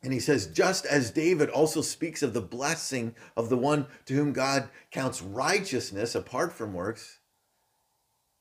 And 0.01 0.11
he 0.11 0.19
says, 0.19 0.47
just 0.47 0.85
as 0.85 1.11
David 1.11 1.49
also 1.49 1.81
speaks 1.81 2.21
of 2.21 2.33
the 2.33 2.41
blessing 2.41 3.15
of 3.37 3.49
the 3.49 3.57
one 3.57 3.87
to 4.05 4.13
whom 4.13 4.33
God 4.33 4.69
counts 4.91 5.21
righteousness 5.21 6.13
apart 6.13 6.53
from 6.53 6.73
works, 6.73 7.19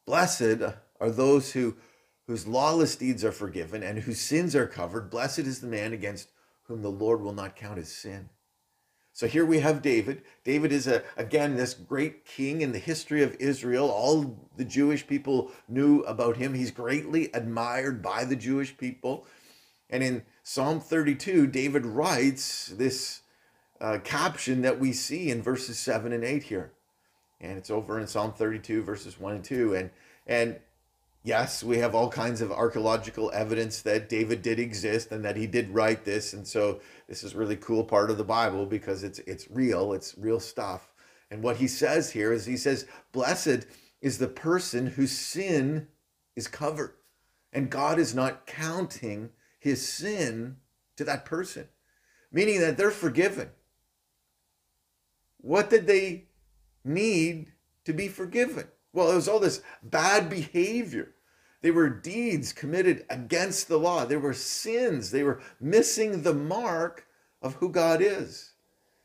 blessed 0.07 0.63
are 1.01 1.11
those 1.11 1.53
who 1.53 1.77
whose 2.27 2.47
lawless 2.47 2.97
deeds 2.97 3.25
are 3.25 3.33
forgiven 3.33 3.83
and 3.83 3.99
whose 3.99 4.21
sins 4.21 4.55
are 4.55 4.67
covered. 4.67 5.11
Blessed 5.11 5.41
is 5.41 5.61
the 5.61 5.67
man 5.67 5.93
against 5.93 6.29
whom 6.65 6.81
the 6.83 6.91
Lord 6.91 7.21
will 7.21 7.33
not 7.33 7.57
count 7.57 7.79
his 7.79 7.93
sin. 7.93 8.29
So 9.15 9.27
here 9.27 9.45
we 9.45 9.61
have 9.61 9.83
David. 9.83 10.23
David 10.43 10.73
is 10.73 10.87
a 10.87 11.03
again 11.17 11.57
this 11.57 11.75
great 11.75 12.25
king 12.25 12.63
in 12.63 12.73
the 12.73 12.79
history 12.79 13.23
of 13.23 13.37
Israel. 13.39 13.91
All 13.91 14.39
the 14.57 14.65
Jewish 14.65 15.07
people 15.07 15.51
knew 15.69 16.01
about 16.01 16.39
him. 16.39 16.55
He's 16.55 16.71
greatly 16.71 17.31
admired 17.35 18.03
by 18.03 18.25
the 18.25 18.37
Jewish 18.37 18.77
people. 18.77 19.27
And 19.91 20.03
in 20.03 20.23
Psalm 20.43 20.81
32, 20.81 21.47
David 21.47 21.85
writes 21.85 22.69
this 22.69 23.21
uh, 23.81 23.99
caption 24.03 24.63
that 24.63 24.81
we 24.81 24.93
see 24.93 25.31
in 25.31 25.43
verses 25.43 25.79
7 25.79 26.13
and 26.13 26.25
8 26.25 26.45
here. 26.45 26.73
And 27.41 27.59
it's 27.59 27.71
over 27.71 28.01
in 28.01 28.07
Psalm 28.07 28.33
32, 28.33 28.83
verses 28.83 29.21
1 29.21 29.35
and 29.35 29.45
2. 29.45 29.75
And, 29.75 29.91
and 30.27 30.61
yes, 31.23 31.63
we 31.63 31.79
have 31.79 31.95
all 31.95 32.09
kinds 32.09 32.41
of 32.41 32.51
archaeological 32.51 33.31
evidence 33.33 33.83
that 33.83 34.09
David 34.09 34.43
did 34.43 34.59
exist 34.59 35.13
and 35.13 35.25
that 35.25 35.37
he 35.37 35.47
did 35.47 35.71
write 35.71 36.05
this. 36.05 36.33
And 36.33 36.47
so 36.47 36.81
this 37.09 37.23
is 37.23 37.35
really 37.35 37.57
cool 37.57 37.85
part 37.85 38.11
of 38.11 38.19
the 38.19 38.25
Bible 38.25 38.67
because 38.67 39.05
it's, 39.05 39.19
it's 39.21 39.51
real, 39.51 39.93
it's 39.93 40.17
real 40.19 40.41
stuff. 40.41 40.93
And 41.31 41.43
what 41.43 41.57
he 41.57 41.69
says 41.69 42.11
here 42.11 42.33
is 42.33 42.45
he 42.45 42.57
says, 42.57 42.87
Blessed 43.13 43.67
is 44.01 44.19
the 44.19 44.29
person 44.29 44.87
whose 44.87 45.13
sin 45.13 45.89
is 46.37 46.49
covered. 46.49 46.95
And 47.53 47.71
God 47.71 47.99
is 47.99 48.15
not 48.15 48.47
counting 48.47 49.31
his 49.59 49.87
sin 49.87 50.57
to 50.97 51.05
that 51.05 51.25
person, 51.25 51.69
meaning 52.31 52.61
that 52.61 52.77
they're 52.77 52.91
forgiven. 52.91 53.51
What 55.39 55.71
did 55.71 55.87
they 55.87 56.25
need 56.85 57.53
to 57.85 57.93
be 57.93 58.09
forgiven? 58.09 58.69
Well, 58.93 59.11
it 59.11 59.15
was 59.15 59.29
all 59.29 59.39
this 59.39 59.63
bad 59.83 60.29
behavior. 60.29 61.15
They 61.63 61.71
were 61.71 61.89
deeds 61.89 62.53
committed 62.53 63.05
against 63.09 63.69
the 63.69 63.79
law. 63.79 64.05
They 64.05 64.17
were 64.17 64.35
sins. 64.35 65.11
They 65.11 65.23
were 65.23 65.41
missing 65.61 66.23
the 66.23 66.35
mark 66.35 67.07
of 67.41 67.55
who 67.55 67.69
God 67.69 68.03
is. 68.03 68.53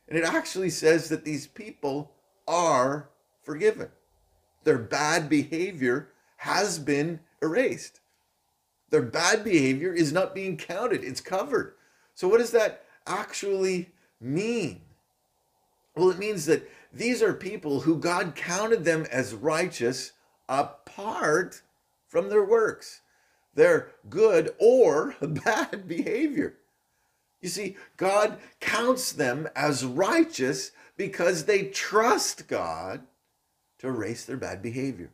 And 0.09 0.17
it 0.17 0.25
actually 0.25 0.69
says 0.69 1.09
that 1.09 1.23
these 1.23 1.47
people 1.47 2.11
are 2.47 3.09
forgiven. 3.43 3.89
Their 4.63 4.77
bad 4.77 5.29
behavior 5.29 6.09
has 6.37 6.79
been 6.79 7.19
erased. 7.41 7.99
Their 8.89 9.01
bad 9.01 9.43
behavior 9.43 9.93
is 9.93 10.11
not 10.11 10.33
being 10.33 10.57
counted, 10.57 11.03
it's 11.03 11.21
covered. 11.21 11.73
So, 12.15 12.27
what 12.27 12.39
does 12.39 12.51
that 12.51 12.85
actually 13.05 13.91
mean? 14.19 14.81
Well, 15.95 16.09
it 16.09 16.19
means 16.19 16.45
that 16.45 16.69
these 16.93 17.21
are 17.21 17.33
people 17.33 17.81
who 17.81 17.97
God 17.97 18.35
counted 18.35 18.85
them 18.85 19.05
as 19.11 19.33
righteous 19.33 20.13
apart 20.47 21.61
from 22.07 22.29
their 22.29 22.43
works, 22.43 23.01
their 23.53 23.91
good 24.09 24.53
or 24.59 25.15
bad 25.21 25.87
behavior. 25.87 26.55
You 27.41 27.49
see, 27.49 27.77
God 27.97 28.39
counts 28.59 29.11
them 29.11 29.47
as 29.55 29.85
righteous 29.85 30.71
because 30.95 31.45
they 31.45 31.65
trust 31.65 32.47
God 32.47 33.01
to 33.79 33.87
erase 33.87 34.25
their 34.25 34.37
bad 34.37 34.61
behavior. 34.61 35.11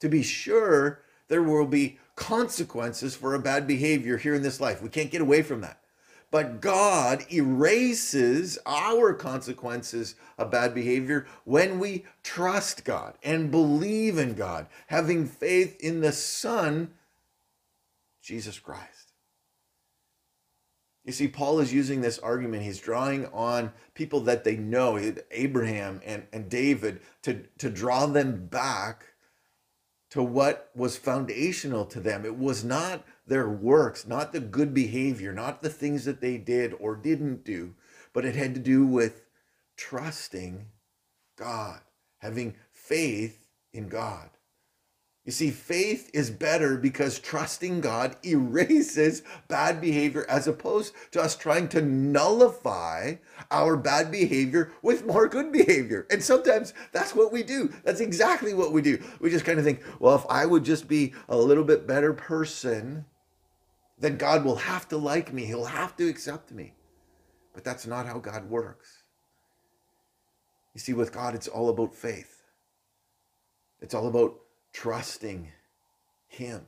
To 0.00 0.08
be 0.08 0.22
sure, 0.22 1.02
there 1.28 1.42
will 1.42 1.66
be 1.66 1.98
consequences 2.14 3.14
for 3.14 3.34
a 3.34 3.38
bad 3.38 3.66
behavior 3.66 4.16
here 4.16 4.34
in 4.34 4.42
this 4.42 4.60
life. 4.60 4.80
We 4.82 4.88
can't 4.88 5.10
get 5.10 5.20
away 5.20 5.42
from 5.42 5.60
that. 5.60 5.80
But 6.30 6.60
God 6.60 7.24
erases 7.32 8.58
our 8.66 9.14
consequences 9.14 10.16
of 10.38 10.50
bad 10.50 10.74
behavior 10.74 11.26
when 11.44 11.78
we 11.78 12.04
trust 12.22 12.84
God 12.84 13.14
and 13.22 13.50
believe 13.50 14.18
in 14.18 14.34
God, 14.34 14.66
having 14.88 15.26
faith 15.26 15.80
in 15.80 16.00
the 16.00 16.12
Son, 16.12 16.92
Jesus 18.22 18.58
Christ. 18.58 19.12
You 21.04 21.12
see, 21.12 21.28
Paul 21.28 21.60
is 21.60 21.72
using 21.72 22.00
this 22.00 22.18
argument. 22.18 22.64
He's 22.64 22.80
drawing 22.80 23.26
on 23.26 23.72
people 23.94 24.20
that 24.22 24.42
they 24.42 24.56
know, 24.56 24.98
Abraham 25.30 26.00
and, 26.04 26.26
and 26.32 26.50
David, 26.50 27.00
to, 27.22 27.44
to 27.58 27.70
draw 27.70 28.06
them 28.06 28.48
back 28.48 29.04
to 30.16 30.22
what 30.22 30.70
was 30.74 30.96
foundational 30.96 31.84
to 31.84 32.00
them. 32.00 32.24
It 32.24 32.38
was 32.38 32.64
not 32.64 33.04
their 33.26 33.48
works, 33.48 34.06
not 34.06 34.32
the 34.32 34.40
good 34.40 34.72
behavior, 34.72 35.30
not 35.32 35.62
the 35.62 35.68
things 35.68 36.06
that 36.06 36.22
they 36.22 36.38
did 36.38 36.74
or 36.80 36.96
didn't 36.96 37.44
do, 37.44 37.74
but 38.14 38.24
it 38.24 38.34
had 38.34 38.54
to 38.54 38.60
do 38.60 38.86
with 38.86 39.22
trusting 39.76 40.66
God, 41.36 41.80
having 42.18 42.54
faith 42.72 43.46
in 43.74 43.88
God. 43.88 44.30
You 45.26 45.32
see, 45.32 45.50
faith 45.50 46.08
is 46.14 46.30
better 46.30 46.78
because 46.78 47.18
trusting 47.18 47.80
God 47.80 48.14
erases 48.24 49.24
bad 49.48 49.80
behavior 49.80 50.24
as 50.28 50.46
opposed 50.46 50.94
to 51.10 51.20
us 51.20 51.34
trying 51.34 51.68
to 51.70 51.82
nullify 51.82 53.16
our 53.50 53.76
bad 53.76 54.12
behavior 54.12 54.70
with 54.82 55.04
more 55.04 55.26
good 55.26 55.50
behavior. 55.50 56.06
And 56.12 56.22
sometimes 56.22 56.74
that's 56.92 57.12
what 57.12 57.32
we 57.32 57.42
do. 57.42 57.74
That's 57.82 57.98
exactly 57.98 58.54
what 58.54 58.72
we 58.72 58.82
do. 58.82 59.02
We 59.20 59.30
just 59.30 59.44
kind 59.44 59.58
of 59.58 59.64
think, 59.64 59.82
well, 59.98 60.14
if 60.14 60.24
I 60.30 60.46
would 60.46 60.64
just 60.64 60.86
be 60.86 61.12
a 61.28 61.36
little 61.36 61.64
bit 61.64 61.88
better 61.88 62.12
person, 62.12 63.04
then 63.98 64.18
God 64.18 64.44
will 64.44 64.56
have 64.56 64.86
to 64.90 64.96
like 64.96 65.32
me. 65.32 65.44
He'll 65.44 65.64
have 65.64 65.96
to 65.96 66.08
accept 66.08 66.52
me. 66.52 66.72
But 67.52 67.64
that's 67.64 67.84
not 67.84 68.06
how 68.06 68.20
God 68.20 68.48
works. 68.48 69.02
You 70.72 70.78
see, 70.78 70.92
with 70.92 71.12
God, 71.12 71.34
it's 71.34 71.48
all 71.48 71.68
about 71.68 71.96
faith. 71.96 72.44
It's 73.80 73.94
all 73.94 74.06
about 74.06 74.38
trusting 74.76 75.50
Him 76.28 76.60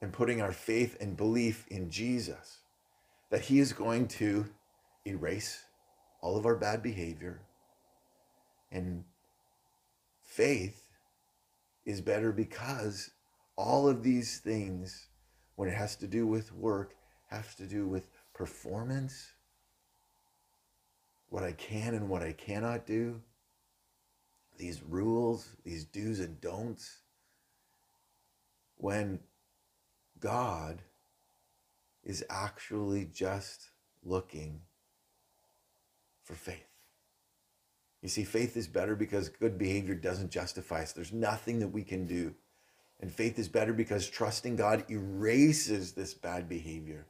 and 0.00 0.10
putting 0.14 0.40
our 0.40 0.50
faith 0.50 0.96
and 0.98 1.14
belief 1.14 1.66
in 1.68 1.90
Jesus 1.90 2.60
that 3.28 3.42
He 3.42 3.58
is 3.58 3.74
going 3.74 4.08
to 4.08 4.46
erase 5.06 5.62
all 6.22 6.38
of 6.38 6.46
our 6.46 6.56
bad 6.56 6.82
behavior. 6.82 7.42
And 8.72 9.04
faith 10.22 10.88
is 11.84 12.00
better 12.00 12.32
because 12.32 13.10
all 13.56 13.86
of 13.86 14.02
these 14.02 14.38
things, 14.38 15.08
when 15.56 15.68
it 15.68 15.74
has 15.74 15.96
to 15.96 16.06
do 16.06 16.26
with 16.26 16.50
work, 16.54 16.94
has 17.26 17.54
to 17.56 17.66
do 17.66 17.86
with 17.86 18.08
performance, 18.32 19.32
what 21.28 21.44
I 21.44 21.52
can 21.52 21.94
and 21.94 22.08
what 22.08 22.22
I 22.22 22.32
cannot 22.32 22.86
do, 22.86 23.20
these 24.58 24.82
rules, 24.82 25.48
these 25.64 25.84
do's 25.84 26.20
and 26.20 26.40
don'ts, 26.40 26.98
when 28.76 29.20
God 30.20 30.82
is 32.04 32.24
actually 32.28 33.06
just 33.06 33.70
looking 34.04 34.60
for 36.24 36.34
faith. 36.34 36.64
You 38.02 38.08
see, 38.08 38.24
faith 38.24 38.56
is 38.56 38.68
better 38.68 38.94
because 38.94 39.28
good 39.28 39.58
behavior 39.58 39.94
doesn't 39.94 40.30
justify 40.30 40.82
us. 40.82 40.92
There's 40.92 41.12
nothing 41.12 41.58
that 41.60 41.68
we 41.68 41.82
can 41.82 42.06
do. 42.06 42.34
And 43.00 43.12
faith 43.12 43.38
is 43.38 43.48
better 43.48 43.72
because 43.72 44.08
trusting 44.08 44.56
God 44.56 44.84
erases 44.90 45.92
this 45.92 46.14
bad 46.14 46.48
behavior. 46.48 47.06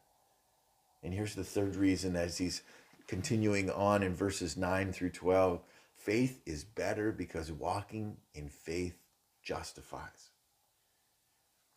And 1.02 1.12
here's 1.14 1.34
the 1.34 1.44
third 1.44 1.76
reason 1.76 2.16
as 2.16 2.38
he's 2.38 2.62
continuing 3.06 3.70
on 3.70 4.02
in 4.02 4.14
verses 4.14 4.56
9 4.56 4.92
through 4.92 5.10
12 5.10 5.60
Faith 6.08 6.40
is 6.46 6.64
better 6.64 7.12
because 7.12 7.52
walking 7.52 8.16
in 8.32 8.48
faith 8.48 8.96
justifies. 9.42 10.30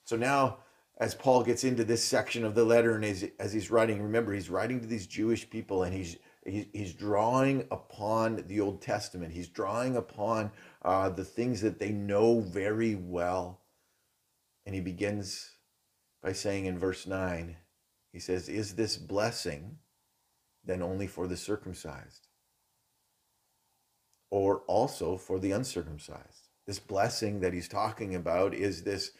So 0.05 0.15
now, 0.15 0.59
as 1.01 1.13
Paul 1.13 1.43
gets 1.43 1.65
into 1.65 1.83
this 1.83 2.01
section 2.01 2.45
of 2.45 2.55
the 2.55 2.63
letter 2.63 2.95
and 2.95 3.03
as, 3.03 3.25
as 3.39 3.51
he's 3.51 3.69
writing, 3.69 4.01
remember, 4.01 4.31
he's 4.31 4.49
writing 4.49 4.79
to 4.79 4.87
these 4.87 5.05
Jewish 5.05 5.49
people 5.49 5.83
and 5.83 5.93
he's 5.93 6.15
he's 6.45 6.93
drawing 6.93 7.67
upon 7.71 8.45
the 8.47 8.61
Old 8.61 8.81
Testament. 8.81 9.33
He's 9.33 9.49
drawing 9.49 9.97
upon 9.97 10.51
uh, 10.81 11.09
the 11.09 11.25
things 11.25 11.59
that 11.59 11.77
they 11.77 11.91
know 11.91 12.39
very 12.39 12.95
well. 12.95 13.59
And 14.65 14.73
he 14.73 14.79
begins 14.79 15.57
by 16.23 16.31
saying 16.31 16.67
in 16.67 16.79
verse 16.79 17.05
9, 17.05 17.57
he 18.13 18.19
says, 18.19 18.47
Is 18.47 18.75
this 18.75 18.95
blessing 18.95 19.79
then 20.63 20.81
only 20.81 21.07
for 21.07 21.27
the 21.27 21.35
circumcised? 21.35 22.29
Or 24.31 24.59
also 24.67 25.17
for 25.17 25.37
the 25.37 25.51
uncircumcised. 25.51 26.47
This 26.65 26.79
blessing 26.79 27.41
that 27.41 27.53
he's 27.53 27.67
talking 27.67 28.15
about 28.15 28.53
is 28.53 28.83
this 28.83 29.11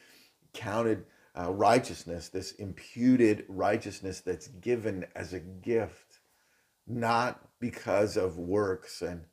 counted 0.54 1.06
uh, 1.38 1.52
righteousness, 1.52 2.30
this 2.30 2.54
imputed 2.54 3.46
righteousness 3.48 4.22
that's 4.22 4.48
given 4.48 5.06
as 5.16 5.34
a 5.34 5.40
gift, 5.40 6.20
not 6.88 7.50
because 7.60 8.18
of 8.18 8.38
works 8.38 9.02
and 9.02 9.26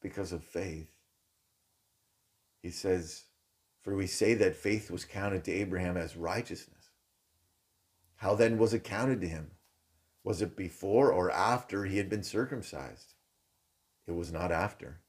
because 0.00 0.32
of 0.32 0.44
faith. 0.44 0.90
He 2.62 2.70
says, 2.70 3.24
For 3.82 3.94
we 3.94 4.06
say 4.06 4.34
that 4.34 4.56
faith 4.56 4.90
was 4.90 5.04
counted 5.04 5.44
to 5.44 5.52
Abraham 5.52 5.96
as 5.96 6.16
righteousness. 6.16 6.90
How 8.16 8.34
then 8.34 8.58
was 8.58 8.74
it 8.74 8.84
counted 8.84 9.20
to 9.22 9.28
him? 9.28 9.52
Was 10.24 10.42
it 10.42 10.56
before 10.56 11.12
or 11.12 11.30
after 11.30 11.84
he 11.84 11.96
had 11.96 12.10
been 12.10 12.22
circumcised? 12.22 13.14
It 14.06 14.12
was 14.12 14.32
not 14.32 14.52
after, 14.52 15.00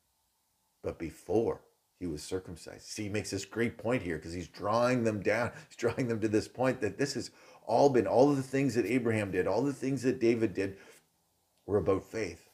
but 0.83 0.99
before 0.99 1.61
he 1.99 2.07
was 2.07 2.23
circumcised. 2.23 2.87
See, 2.87 3.03
he 3.03 3.09
makes 3.09 3.31
this 3.31 3.45
great 3.45 3.77
point 3.77 4.01
here 4.01 4.17
because 4.17 4.33
he's 4.33 4.47
drawing 4.47 5.03
them 5.03 5.21
down. 5.21 5.51
He's 5.67 5.77
drawing 5.77 6.07
them 6.07 6.19
to 6.21 6.27
this 6.27 6.47
point 6.47 6.81
that 6.81 6.97
this 6.97 7.13
has 7.13 7.31
all 7.65 7.89
been, 7.89 8.07
all 8.07 8.29
of 8.29 8.37
the 8.37 8.43
things 8.43 8.75
that 8.75 8.85
Abraham 8.85 9.31
did, 9.31 9.47
all 9.47 9.61
the 9.61 9.73
things 9.73 10.01
that 10.03 10.19
David 10.19 10.53
did 10.53 10.77
were 11.65 11.77
about 11.77 12.03
faith. 12.03 12.49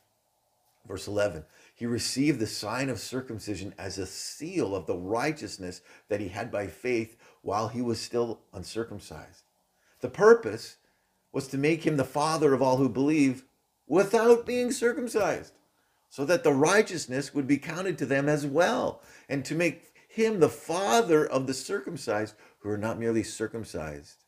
Verse 0.88 1.08
11, 1.08 1.44
he 1.76 1.86
received 1.86 2.40
the 2.40 2.48
sign 2.48 2.90
of 2.90 3.00
circumcision 3.00 3.74
as 3.78 3.98
a 3.98 4.06
seal 4.06 4.76
of 4.76 4.86
the 4.86 4.96
righteousness 4.96 5.82
that 6.08 6.22
he 6.22 6.30
had 6.30 6.50
by 6.52 6.68
faith 6.68 7.18
while 7.42 7.68
he 7.68 7.82
was 7.82 8.00
still 8.00 8.40
uncircumcised. 8.54 9.44
The 10.00 10.10
purpose 10.10 10.78
was 11.38 11.48
to 11.48 11.58
make 11.60 11.86
him 11.86 11.98
the 11.98 12.04
father 12.04 12.52
of 12.52 12.64
all 12.64 12.78
who 12.78 12.90
believe 12.90 13.44
without 13.86 14.44
being 14.44 14.72
circumcised 14.72 15.54
so 16.10 16.26
that 16.26 16.44
the 16.44 16.52
righteousness 16.52 17.32
would 17.32 17.46
be 17.46 17.60
counted 17.60 17.96
to 17.96 18.08
them 18.08 18.28
as 18.28 18.44
well, 18.44 19.04
and 19.30 19.46
to 19.46 19.54
make 19.54 19.94
him 20.10 20.40
the 20.40 20.50
father 20.50 21.28
of 21.28 21.46
the 21.46 21.54
circumcised 21.54 22.34
who 22.58 22.72
are 22.72 22.78
not 22.78 22.98
merely 22.98 23.22
circumcised, 23.22 24.24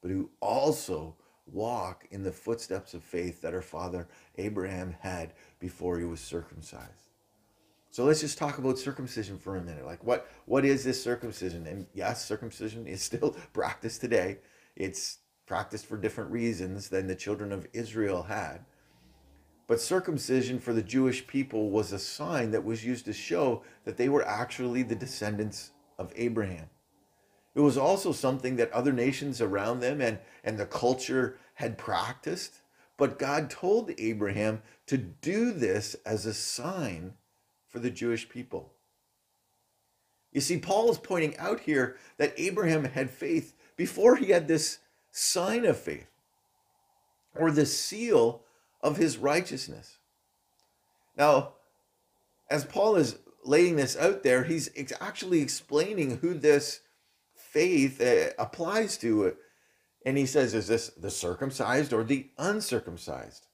but 0.00 0.10
who 0.10 0.30
also 0.40 1.14
walk 1.46 2.08
in 2.10 2.24
the 2.24 2.32
footsteps 2.32 2.92
of 2.92 3.04
faith 3.04 3.40
that 3.40 3.54
our 3.54 3.62
father 3.62 4.08
Abraham 4.36 4.96
had 4.98 5.34
before 5.60 5.96
he 5.96 6.04
was 6.04 6.18
circumcised. 6.18 7.12
So 7.92 8.02
let's 8.02 8.20
just 8.20 8.36
talk 8.36 8.58
about 8.58 8.80
circumcision 8.80 9.38
for 9.38 9.54
a 9.54 9.62
minute. 9.62 9.86
Like 9.86 10.02
what 10.02 10.28
what 10.46 10.64
is 10.64 10.82
this 10.82 11.00
circumcision? 11.00 11.68
And 11.68 11.86
yes, 11.94 12.26
circumcision 12.26 12.88
is 12.88 13.00
still 13.00 13.36
practiced 13.52 14.00
today. 14.00 14.38
It's 14.74 15.18
practiced 15.52 15.84
for 15.84 15.98
different 15.98 16.30
reasons 16.30 16.88
than 16.88 17.06
the 17.06 17.14
children 17.14 17.52
of 17.52 17.66
Israel 17.74 18.22
had. 18.22 18.64
But 19.66 19.82
circumcision 19.82 20.58
for 20.58 20.72
the 20.72 20.82
Jewish 20.82 21.26
people 21.26 21.68
was 21.68 21.92
a 21.92 21.98
sign 21.98 22.52
that 22.52 22.64
was 22.64 22.86
used 22.86 23.04
to 23.04 23.12
show 23.12 23.62
that 23.84 23.98
they 23.98 24.08
were 24.08 24.26
actually 24.26 24.82
the 24.82 24.94
descendants 24.94 25.72
of 25.98 26.10
Abraham. 26.16 26.70
It 27.54 27.60
was 27.60 27.76
also 27.76 28.12
something 28.12 28.56
that 28.56 28.72
other 28.72 28.94
nations 28.94 29.42
around 29.42 29.80
them 29.80 30.00
and, 30.00 30.20
and 30.42 30.56
the 30.56 30.64
culture 30.64 31.36
had 31.52 31.76
practiced. 31.76 32.62
But 32.96 33.18
God 33.18 33.50
told 33.50 33.90
Abraham 33.98 34.62
to 34.86 34.96
do 34.96 35.52
this 35.52 35.94
as 36.06 36.24
a 36.24 36.32
sign 36.32 37.12
for 37.68 37.78
the 37.78 37.90
Jewish 37.90 38.26
people. 38.26 38.72
You 40.32 40.40
see, 40.40 40.56
Paul 40.56 40.90
is 40.90 40.96
pointing 40.96 41.36
out 41.36 41.60
here 41.60 41.98
that 42.16 42.32
Abraham 42.38 42.84
had 42.84 43.10
faith 43.10 43.52
before 43.76 44.16
he 44.16 44.30
had 44.30 44.48
this 44.48 44.78
sign 45.12 45.64
of 45.64 45.78
faith 45.78 46.08
or 47.36 47.50
the 47.50 47.66
seal 47.66 48.42
of 48.82 48.96
his 48.96 49.18
righteousness. 49.18 49.98
Now, 51.16 51.52
as 52.50 52.64
Paul 52.64 52.96
is 52.96 53.18
laying 53.44 53.76
this 53.76 53.96
out 53.96 54.22
there, 54.22 54.44
he's 54.44 54.70
actually 55.00 55.40
explaining 55.40 56.18
who 56.18 56.34
this 56.34 56.80
faith 57.34 58.00
uh, 58.00 58.30
applies 58.38 58.96
to. 58.98 59.36
And 60.04 60.18
he 60.18 60.26
says, 60.26 60.54
Is 60.54 60.66
this 60.66 60.88
the 60.88 61.10
circumcised 61.10 61.92
or 61.92 62.02
the 62.02 62.30
uncircumcised? 62.38 63.46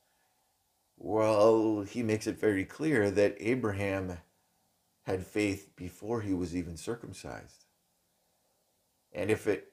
Well, 0.96 1.82
he 1.82 2.02
makes 2.02 2.26
it 2.26 2.40
very 2.40 2.64
clear 2.64 3.10
that 3.10 3.36
Abraham 3.38 4.18
had 5.04 5.26
faith 5.26 5.70
before 5.76 6.20
he 6.20 6.34
was 6.34 6.56
even 6.56 6.76
circumcised. 6.76 7.64
And 9.12 9.30
if 9.30 9.46
it 9.46 9.67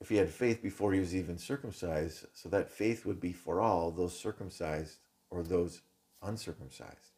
if 0.00 0.08
he 0.08 0.16
had 0.16 0.30
faith 0.30 0.62
before 0.62 0.92
he 0.92 1.00
was 1.00 1.14
even 1.14 1.36
circumcised, 1.36 2.26
so 2.32 2.48
that 2.48 2.70
faith 2.70 3.04
would 3.04 3.20
be 3.20 3.32
for 3.32 3.60
all, 3.60 3.90
those 3.90 4.18
circumcised 4.18 4.98
or 5.30 5.42
those 5.42 5.82
uncircumcised. 6.22 7.12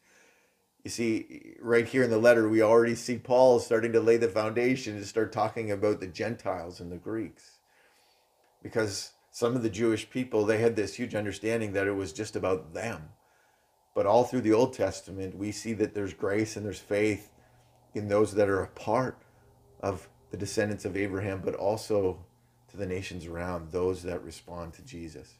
You 0.83 0.91
see, 0.91 1.55
right 1.61 1.87
here 1.87 2.03
in 2.03 2.09
the 2.09 2.17
letter, 2.17 2.49
we 2.49 2.61
already 2.61 2.95
see 2.95 3.17
Paul 3.17 3.59
starting 3.59 3.93
to 3.93 4.01
lay 4.01 4.17
the 4.17 4.27
foundation 4.27 4.99
to 4.99 5.05
start 5.05 5.31
talking 5.31 5.71
about 5.71 6.01
the 6.01 6.07
Gentiles 6.07 6.81
and 6.81 6.91
the 6.91 6.97
Greeks. 6.97 7.59
Because 8.61 9.11
some 9.31 9.55
of 9.55 9.63
the 9.63 9.69
Jewish 9.69 10.09
people, 10.09 10.45
they 10.45 10.57
had 10.57 10.75
this 10.75 10.95
huge 10.95 11.15
understanding 11.15 11.71
that 11.73 11.87
it 11.87 11.95
was 11.95 12.11
just 12.11 12.35
about 12.35 12.73
them. 12.73 13.09
But 13.95 14.05
all 14.05 14.25
through 14.25 14.41
the 14.41 14.53
Old 14.53 14.73
Testament, 14.73 15.37
we 15.37 15.53
see 15.53 15.71
that 15.73 15.93
there's 15.93 16.13
grace 16.13 16.57
and 16.57 16.65
there's 16.65 16.79
faith 16.79 17.31
in 17.93 18.09
those 18.09 18.33
that 18.33 18.49
are 18.49 18.63
a 18.63 18.67
part 18.67 19.21
of 19.79 20.09
the 20.31 20.37
descendants 20.37 20.83
of 20.83 20.97
Abraham, 20.97 21.41
but 21.43 21.55
also 21.55 22.25
to 22.73 22.77
the 22.77 22.85
nations 22.87 23.27
around, 23.27 23.71
those 23.71 24.01
that 24.03 24.23
respond 24.23 24.73
to 24.73 24.81
Jesus. 24.81 25.35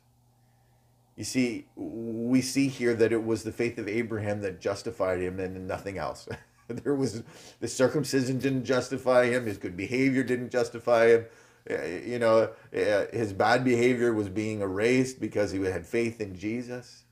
You 1.16 1.24
see, 1.24 1.66
we 1.76 2.42
see 2.42 2.68
here 2.68 2.94
that 2.94 3.12
it 3.12 3.24
was 3.24 3.44
the 3.44 3.52
faith 3.52 3.78
of 3.80 3.88
Abraham 3.88 4.42
that 4.42 4.62
justified 4.62 5.20
him 5.20 5.40
and 5.40 5.68
nothing 5.68 5.98
else. 5.98 6.30
there 6.68 6.94
was 6.94 7.24
the 7.60 7.68
circumcision 7.68 8.38
didn't 8.38 8.66
justify 8.66 9.26
him, 9.26 9.48
his 9.48 9.58
good 9.58 9.76
behavior 9.76 10.24
didn't 10.24 10.52
justify 10.52 11.08
him. 11.08 11.26
Eh, 11.68 12.02
you 12.06 12.20
know, 12.20 12.52
eh, 12.72 13.06
his 13.12 13.34
bad 13.34 13.64
behavior 13.64 14.14
was 14.14 14.30
being 14.30 14.62
erased 14.62 15.20
because 15.20 15.52
he 15.52 15.62
had 15.64 15.88
faith 15.88 16.22
in 16.22 16.36
Jesus. 16.36 17.04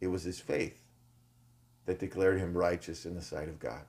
It 0.00 0.08
was 0.08 0.22
his 0.22 0.38
faith 0.38 0.78
that 1.86 1.98
declared 1.98 2.38
him 2.38 2.56
righteous 2.56 3.04
in 3.04 3.14
the 3.14 3.22
sight 3.22 3.48
of 3.48 3.58
God. 3.58 3.82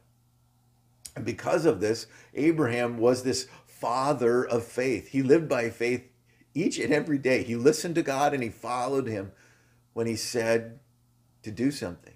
And 1.16 1.26
because 1.26 1.66
of 1.66 1.82
this, 1.82 2.08
Abraham 2.34 2.98
was 2.98 3.24
this 3.24 3.48
father 3.80 4.44
of 4.44 4.63
faith. 4.63 5.10
He 5.10 5.22
lived 5.22 5.48
by 5.48 5.70
faith 5.70 6.04
each 6.54 6.80
and 6.80 6.94
every 6.94 7.18
day. 7.18 7.44
He 7.44 7.56
listened 7.56 7.96
to 7.96 8.02
God 8.02 8.34
and 8.34 8.42
he 8.42 8.50
followed 8.50 9.08
him 9.08 9.32
when 9.94 10.08
he 10.08 10.16
said 10.16 10.80
to 11.44 11.52
do 11.52 11.72
something. 11.72 12.13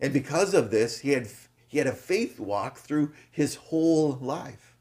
And 0.00 0.12
because 0.12 0.54
of 0.54 0.70
this, 0.70 1.00
he 1.00 1.10
had 1.10 1.28
he 1.66 1.78
had 1.78 1.86
a 1.86 1.92
faith 1.92 2.40
walk 2.40 2.78
through 2.78 3.12
his 3.30 3.56
whole 3.56 4.12
life. 4.20 4.76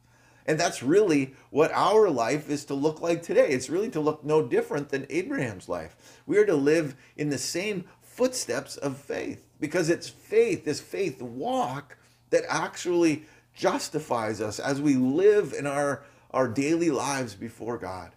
And 0.46 0.58
that's 0.58 0.82
really 0.82 1.34
what 1.50 1.72
our 1.74 2.10
life 2.10 2.50
is 2.50 2.64
to 2.66 2.74
look 2.74 3.02
like 3.02 3.22
today. 3.22 3.50
It's 3.50 3.70
really 3.70 3.90
to 3.90 4.00
look 4.00 4.24
no 4.24 4.48
different 4.48 4.90
than 4.90 5.06
Abraham's 5.10 5.68
life. 5.68 6.22
We 6.26 6.38
are 6.38 6.46
to 6.46 6.56
live 6.56 6.96
in 7.18 7.30
the 7.30 7.38
same 7.38 7.84
footsteps 8.02 8.78
of 8.78 8.98
faith 8.98 9.46
because 9.60 9.90
it's 9.90 10.08
faith, 10.08 10.64
this 10.64 10.80
faith 10.80 11.22
walk, 11.22 11.98
that 12.30 12.44
actually 12.48 13.26
justifies 13.54 14.40
us 14.40 14.60
as 14.60 14.82
we 14.82 14.96
live 14.96 15.54
in 15.54 15.68
our 15.68 16.04
our 16.32 16.48
daily 16.48 16.92
lives 16.92 17.36
before 17.36 17.78
God. 17.78 18.12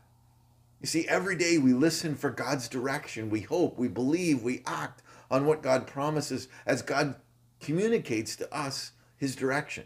You 0.81 0.87
see, 0.87 1.07
every 1.09 1.37
day 1.37 1.59
we 1.59 1.73
listen 1.73 2.14
for 2.14 2.31
God's 2.31 2.68
direction. 2.68 3.31
We 3.31 3.40
hope, 3.40 3.79
we 3.79 3.88
believe, 3.88 4.42
we 4.42 4.62
act 4.66 5.03
on 5.31 5.46
what 5.46 5.62
God 5.62 5.87
promises 5.87 6.49
as 6.66 6.83
God 6.83 7.16
communicates 7.61 8.35
to 8.37 8.53
us 8.55 8.92
his 9.16 9.37
direction. 9.37 9.85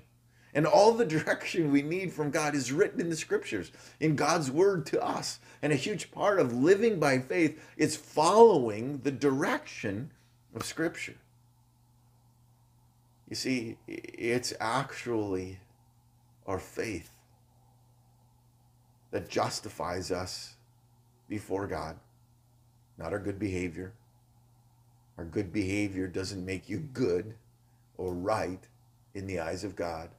And 0.54 0.66
all 0.66 0.92
the 0.92 1.04
direction 1.04 1.72
we 1.72 1.82
need 1.82 2.12
from 2.12 2.30
God 2.30 2.54
is 2.54 2.72
written 2.72 3.00
in 3.00 3.10
the 3.10 3.16
scriptures, 3.16 3.72
in 3.98 4.14
God's 4.14 4.50
word 4.50 4.86
to 4.86 5.04
us. 5.04 5.40
And 5.60 5.72
a 5.72 5.76
huge 5.76 6.12
part 6.12 6.38
of 6.38 6.52
living 6.52 7.00
by 7.00 7.18
faith 7.18 7.60
is 7.76 7.96
following 7.96 9.00
the 9.02 9.10
direction 9.10 10.12
of 10.54 10.64
scripture. 10.64 11.16
You 13.28 13.34
see, 13.34 13.78
it's 13.88 14.52
actually 14.60 15.58
our 16.46 16.60
faith 16.60 17.10
that 19.14 19.28
justifies 19.28 20.10
us 20.10 20.56
before 21.28 21.68
God, 21.68 21.96
not 22.98 23.12
our 23.12 23.20
good 23.20 23.38
behavior. 23.38 23.92
Our 25.16 25.24
good 25.24 25.52
behavior 25.52 26.08
doesn't 26.08 26.44
make 26.44 26.68
you 26.68 26.78
good 26.78 27.36
or 27.96 28.12
right 28.12 28.58
in 29.14 29.28
the 29.28 29.38
eyes 29.38 29.62
of 29.62 29.76
God. 29.76 30.10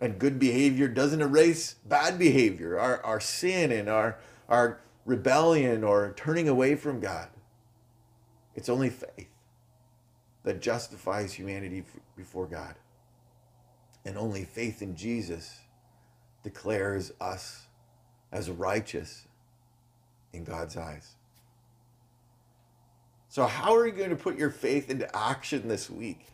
And 0.00 0.18
good 0.18 0.40
behavior 0.40 0.88
doesn't 0.88 1.22
erase 1.22 1.76
bad 1.86 2.18
behavior, 2.18 2.80
our, 2.80 3.00
our 3.04 3.20
sin 3.20 3.70
and 3.70 3.88
our, 3.88 4.18
our 4.48 4.80
rebellion 5.04 5.84
or 5.84 6.14
turning 6.16 6.48
away 6.48 6.74
from 6.74 6.98
God. 6.98 7.28
It's 8.56 8.68
only 8.68 8.90
faith 8.90 9.30
that 10.42 10.60
justifies 10.60 11.32
humanity 11.32 11.84
before 12.16 12.46
God. 12.46 12.74
And 14.04 14.18
only 14.18 14.42
faith 14.42 14.82
in 14.82 14.96
Jesus 14.96 15.60
declares 16.42 17.12
us 17.20 17.67
as 18.32 18.50
righteous 18.50 19.26
in 20.32 20.44
God's 20.44 20.76
eyes. 20.76 21.14
So, 23.28 23.46
how 23.46 23.76
are 23.76 23.86
you 23.86 23.92
going 23.92 24.10
to 24.10 24.16
put 24.16 24.38
your 24.38 24.50
faith 24.50 24.90
into 24.90 25.14
action 25.16 25.68
this 25.68 25.90
week? 25.90 26.26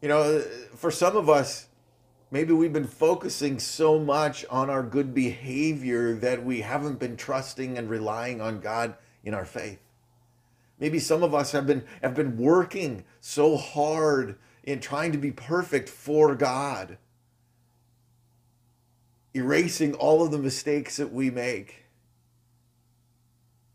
You 0.00 0.08
know, 0.08 0.40
for 0.74 0.90
some 0.90 1.16
of 1.16 1.30
us, 1.30 1.68
maybe 2.30 2.52
we've 2.52 2.72
been 2.72 2.86
focusing 2.86 3.58
so 3.58 3.98
much 3.98 4.44
on 4.50 4.68
our 4.68 4.82
good 4.82 5.14
behavior 5.14 6.14
that 6.14 6.44
we 6.44 6.60
haven't 6.60 6.98
been 6.98 7.16
trusting 7.16 7.78
and 7.78 7.88
relying 7.88 8.40
on 8.40 8.60
God 8.60 8.94
in 9.24 9.32
our 9.32 9.44
faith. 9.44 9.78
Maybe 10.78 10.98
some 10.98 11.22
of 11.22 11.34
us 11.34 11.52
have 11.52 11.66
been 11.66 11.84
have 12.02 12.14
been 12.14 12.36
working 12.36 13.04
so 13.20 13.56
hard 13.56 14.36
in 14.64 14.80
trying 14.80 15.12
to 15.12 15.18
be 15.18 15.30
perfect 15.30 15.88
for 15.88 16.34
God 16.34 16.98
erasing 19.34 19.94
all 19.94 20.22
of 20.24 20.30
the 20.30 20.38
mistakes 20.38 20.96
that 20.96 21.12
we 21.12 21.30
make 21.30 21.84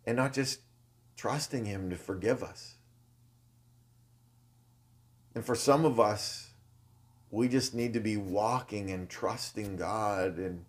and 0.05 0.15
not 0.15 0.33
just 0.33 0.61
trusting 1.15 1.65
Him 1.65 1.89
to 1.89 1.95
forgive 1.95 2.43
us. 2.43 2.75
And 5.35 5.45
for 5.45 5.55
some 5.55 5.85
of 5.85 5.99
us, 5.99 6.51
we 7.29 7.47
just 7.47 7.73
need 7.73 7.93
to 7.93 7.99
be 7.99 8.17
walking 8.17 8.89
and 8.89 9.09
trusting 9.09 9.75
God 9.75 10.37
and 10.37 10.63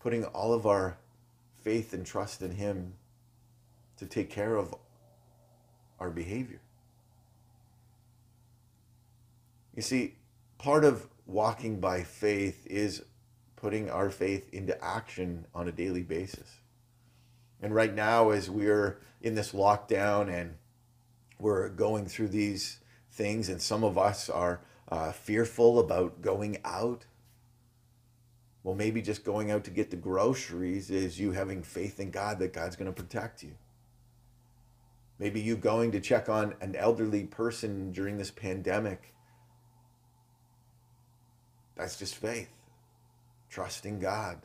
putting 0.00 0.24
all 0.24 0.52
of 0.52 0.66
our 0.66 0.98
faith 1.62 1.92
and 1.92 2.04
trust 2.04 2.42
in 2.42 2.52
Him 2.52 2.94
to 3.98 4.06
take 4.06 4.30
care 4.30 4.56
of 4.56 4.74
our 6.00 6.10
behavior. 6.10 6.60
You 9.76 9.82
see, 9.82 10.16
part 10.58 10.84
of 10.84 11.06
walking 11.26 11.80
by 11.80 12.02
faith 12.02 12.66
is 12.66 13.02
putting 13.60 13.90
our 13.90 14.10
faith 14.10 14.48
into 14.52 14.82
action 14.82 15.46
on 15.54 15.68
a 15.68 15.72
daily 15.72 16.02
basis. 16.02 16.60
And 17.62 17.74
right 17.74 17.94
now, 17.94 18.30
as 18.30 18.48
we're 18.48 18.98
in 19.20 19.34
this 19.34 19.52
lockdown 19.52 20.32
and 20.32 20.54
we're 21.38 21.68
going 21.68 22.06
through 22.06 22.28
these 22.28 22.78
things, 23.10 23.48
and 23.48 23.60
some 23.60 23.84
of 23.84 23.98
us 23.98 24.30
are 24.30 24.60
uh, 24.88 25.12
fearful 25.12 25.78
about 25.78 26.22
going 26.22 26.58
out. 26.64 27.04
Well, 28.62 28.74
maybe 28.74 29.00
just 29.00 29.24
going 29.24 29.50
out 29.50 29.64
to 29.64 29.70
get 29.70 29.90
the 29.90 29.96
groceries 29.96 30.90
is 30.90 31.18
you 31.18 31.32
having 31.32 31.62
faith 31.62 32.00
in 32.00 32.10
God 32.10 32.38
that 32.40 32.52
God's 32.52 32.76
going 32.76 32.92
to 32.92 33.02
protect 33.02 33.42
you. 33.42 33.52
Maybe 35.18 35.40
you 35.40 35.56
going 35.56 35.92
to 35.92 36.00
check 36.00 36.28
on 36.28 36.54
an 36.60 36.74
elderly 36.76 37.24
person 37.24 37.92
during 37.92 38.16
this 38.16 38.30
pandemic. 38.30 39.14
That's 41.76 41.98
just 41.98 42.16
faith, 42.16 42.48
trusting 43.50 43.98
God. 43.98 44.38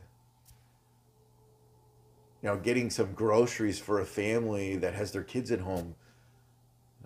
You 2.41 2.50
know, 2.50 2.58
getting 2.58 2.89
some 2.89 3.13
groceries 3.13 3.80
for 3.80 4.00
a 4.00 4.06
family 4.06 4.76
that 4.78 4.94
has 4.94 5.12
their 5.12 5.24
kids 5.24 5.52
at 5.52 5.62
home 5.62 5.96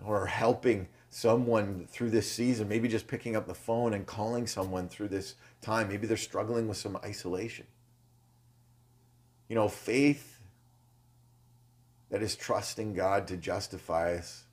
or 0.04 0.26
helping 0.26 0.88
someone 1.08 1.86
through 1.90 2.10
this 2.10 2.30
season, 2.30 2.68
maybe 2.68 2.88
just 2.88 3.06
picking 3.06 3.36
up 3.36 3.46
the 3.46 3.54
phone 3.54 3.94
and 3.94 4.06
calling 4.06 4.46
someone 4.46 4.88
through 4.88 5.08
this 5.08 5.34
time. 5.60 5.88
Maybe 5.88 6.06
they're 6.06 6.16
struggling 6.16 6.68
with 6.68 6.76
some 6.76 6.96
isolation. 7.04 7.66
You 9.48 9.56
know, 9.56 9.68
faith 9.68 10.38
that 12.10 12.22
is 12.22 12.36
trusting 12.36 12.94
God 12.94 13.26
to 13.28 13.36
justify 13.36 14.14
us 14.14 14.44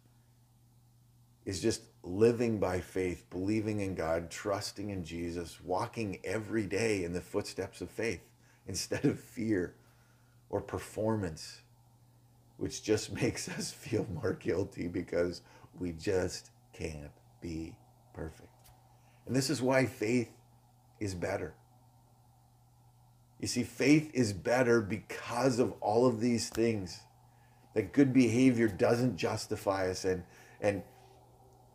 is 1.48 1.62
just 1.62 1.84
living 2.04 2.60
by 2.60 2.82
faith, 2.82 3.26
believing 3.30 3.80
in 3.80 3.96
God, 3.96 4.30
trusting 4.30 4.90
in 4.90 5.06
Jesus, 5.06 5.62
walking 5.64 6.20
every 6.26 6.66
day 6.66 7.06
in 7.06 7.14
the 7.14 7.22
footsteps 7.22 7.80
of 7.80 7.90
faith 7.90 8.20
instead 8.68 9.06
of 9.06 9.18
fear 9.18 9.74
or 10.50 10.60
performance, 10.60 11.62
which 12.58 12.84
just 12.84 13.14
makes 13.22 13.48
us 13.48 13.72
feel 13.72 14.06
more 14.14 14.34
guilty 14.34 14.90
because 14.90 15.42
we 15.80 15.94
just 15.94 16.52
can't 16.74 17.12
be 17.40 17.74
perfect. 18.14 18.50
And 19.26 19.34
this 19.34 19.50
is 19.50 19.62
why 19.62 19.86
faith 19.86 20.30
is 21.00 21.14
better. 21.14 21.54
You 23.40 23.48
see, 23.48 23.64
faith 23.64 24.12
is 24.14 24.34
better 24.34 24.82
because 24.82 25.60
of 25.60 25.72
all 25.80 26.06
of 26.08 26.20
these 26.20 26.50
things. 26.50 27.00
That 27.74 27.94
good 27.94 28.12
behavior 28.12 28.68
doesn't 28.68 29.16
justify 29.16 29.92
us, 29.92 30.04
and, 30.04 30.24
and 30.60 30.82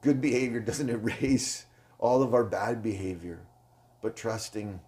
good 0.02 0.20
behavior 0.20 0.60
doesn't 0.60 0.90
erase 0.90 1.64
all 1.98 2.22
of 2.22 2.34
our 2.34 2.44
bad 2.44 2.82
behavior, 2.82 3.40
but 4.02 4.14
trusting 4.16 4.80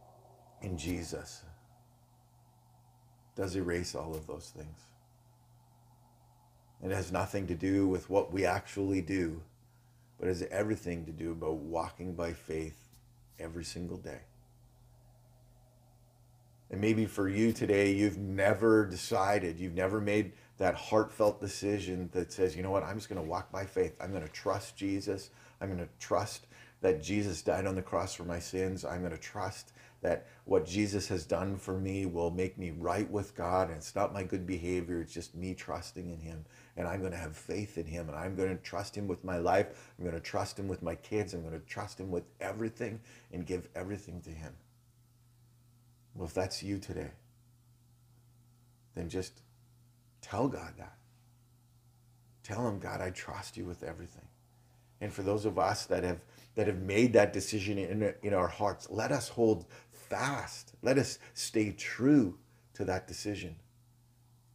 in 0.60 0.76
Jesus 0.76 1.42
does 3.36 3.56
erase 3.56 3.94
all 3.94 4.14
of 4.14 4.26
those 4.26 4.52
things. 4.54 4.78
It 6.82 6.90
has 6.90 7.10
nothing 7.10 7.46
to 7.46 7.54
do 7.54 7.88
with 7.88 8.10
what 8.10 8.32
we 8.32 8.44
actually 8.44 9.00
do, 9.00 9.40
but 10.18 10.28
has 10.28 10.42
everything 10.50 11.06
to 11.06 11.12
do 11.12 11.32
about 11.32 11.56
walking 11.56 12.14
by 12.14 12.32
faith 12.32 12.76
every 13.38 13.64
single 13.64 13.96
day. 13.96 14.20
And 16.70 16.80
maybe 16.80 17.06
for 17.06 17.28
you 17.28 17.52
today, 17.52 17.92
you've 17.92 18.18
never 18.18 18.84
decided, 18.84 19.58
you've 19.58 19.74
never 19.74 20.00
made 20.00 20.32
that 20.58 20.74
heartfelt 20.74 21.40
decision 21.40 22.08
that 22.12 22.32
says, 22.32 22.56
you 22.56 22.62
know 22.62 22.70
what, 22.70 22.84
I'm 22.84 22.96
just 22.96 23.08
going 23.08 23.20
to 23.20 23.28
walk 23.28 23.50
by 23.50 23.64
faith. 23.64 23.96
I'm 24.00 24.10
going 24.10 24.22
to 24.22 24.28
trust 24.28 24.76
Jesus. 24.76 25.30
I'm 25.60 25.68
going 25.68 25.80
to 25.80 25.92
trust 25.98 26.46
that 26.80 27.02
Jesus 27.02 27.42
died 27.42 27.66
on 27.66 27.74
the 27.74 27.82
cross 27.82 28.14
for 28.14 28.24
my 28.24 28.38
sins. 28.38 28.84
I'm 28.84 29.00
going 29.00 29.10
to 29.10 29.18
trust 29.18 29.72
that 30.02 30.26
what 30.44 30.66
Jesus 30.66 31.08
has 31.08 31.24
done 31.24 31.56
for 31.56 31.80
me 31.80 32.04
will 32.04 32.30
make 32.30 32.58
me 32.58 32.72
right 32.78 33.10
with 33.10 33.34
God. 33.34 33.68
And 33.68 33.78
it's 33.78 33.96
not 33.96 34.12
my 34.12 34.22
good 34.22 34.46
behavior, 34.46 35.00
it's 35.00 35.14
just 35.14 35.34
me 35.34 35.54
trusting 35.54 36.10
in 36.10 36.20
Him. 36.20 36.44
And 36.76 36.86
I'm 36.86 37.00
going 37.00 37.12
to 37.12 37.18
have 37.18 37.36
faith 37.36 37.78
in 37.78 37.86
Him. 37.86 38.08
And 38.08 38.18
I'm 38.18 38.36
going 38.36 38.54
to 38.54 38.62
trust 38.62 38.94
Him 38.94 39.08
with 39.08 39.24
my 39.24 39.38
life. 39.38 39.68
I'm 39.98 40.04
going 40.04 40.14
to 40.14 40.20
trust 40.20 40.58
Him 40.58 40.68
with 40.68 40.82
my 40.82 40.94
kids. 40.94 41.32
I'm 41.32 41.40
going 41.40 41.58
to 41.58 41.66
trust 41.66 41.98
Him 41.98 42.10
with 42.10 42.24
everything 42.38 43.00
and 43.32 43.46
give 43.46 43.66
everything 43.74 44.20
to 44.20 44.30
Him. 44.30 44.52
Well, 46.14 46.26
if 46.26 46.34
that's 46.34 46.62
you 46.62 46.78
today, 46.78 47.12
then 48.94 49.08
just 49.08 49.40
tell 50.24 50.48
God 50.48 50.72
that. 50.78 50.96
Tell 52.42 52.66
Him, 52.66 52.78
God, 52.78 53.00
I 53.00 53.10
trust 53.10 53.56
you 53.56 53.64
with 53.64 53.82
everything. 53.82 54.26
And 55.00 55.12
for 55.12 55.22
those 55.22 55.44
of 55.44 55.58
us 55.58 55.86
that 55.86 56.04
have 56.04 56.20
that 56.54 56.66
have 56.68 56.80
made 56.80 57.12
that 57.14 57.32
decision 57.32 57.78
in, 57.78 58.14
in 58.22 58.32
our 58.32 58.46
hearts, 58.46 58.88
let 58.88 59.10
us 59.10 59.28
hold 59.28 59.66
fast. 59.90 60.72
Let 60.82 60.98
us 60.98 61.18
stay 61.34 61.72
true 61.72 62.38
to 62.74 62.84
that 62.84 63.08
decision. 63.08 63.56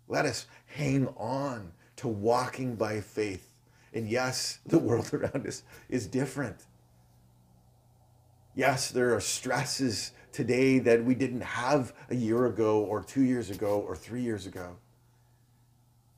Let 0.08 0.25
us 0.25 0.47
hang 0.65 1.08
on 1.17 1.73
to 1.97 2.08
walking 2.08 2.75
by 2.75 3.01
faith. 3.01 3.53
And 3.93 4.08
yes, 4.08 4.60
the 4.65 4.79
world 4.79 5.10
around 5.13 5.45
us 5.45 5.63
is 5.89 6.08
different. 6.08 6.65
Yes, 8.55 8.91
there 8.91 9.13
are 9.13 9.21
stresses 9.21 10.12
today 10.32 10.79
that 10.79 11.03
we 11.03 11.15
didn't 11.15 11.41
have 11.41 11.93
a 12.10 12.15
year 12.15 12.45
ago, 12.45 12.82
or 12.82 13.03
two 13.03 13.23
years 13.23 13.49
ago, 13.49 13.79
or 13.79 13.95
three 13.95 14.21
years 14.21 14.45
ago. 14.47 14.75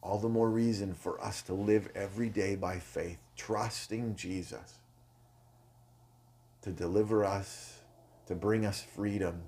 All 0.01 0.17
the 0.17 0.29
more 0.29 0.49
reason 0.49 0.93
for 0.93 1.23
us 1.23 1.41
to 1.43 1.53
live 1.53 1.89
every 1.93 2.29
day 2.29 2.55
by 2.55 2.79
faith, 2.79 3.19
trusting 3.35 4.15
Jesus 4.15 4.79
to 6.61 6.71
deliver 6.71 7.25
us 7.25 7.79
to 8.27 8.35
bring 8.35 8.65
us 8.65 8.81
freedom 8.81 9.41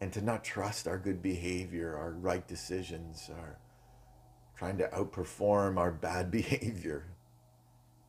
and 0.00 0.12
to 0.12 0.20
not 0.20 0.44
trust 0.44 0.86
our 0.86 0.98
good 0.98 1.22
behavior, 1.22 1.96
our 1.96 2.12
right 2.12 2.46
decisions, 2.46 3.30
our 3.34 3.58
trying 4.56 4.78
to 4.78 4.88
outperform 4.88 5.78
our 5.78 5.90
bad 5.90 6.30
behavior, 6.30 7.06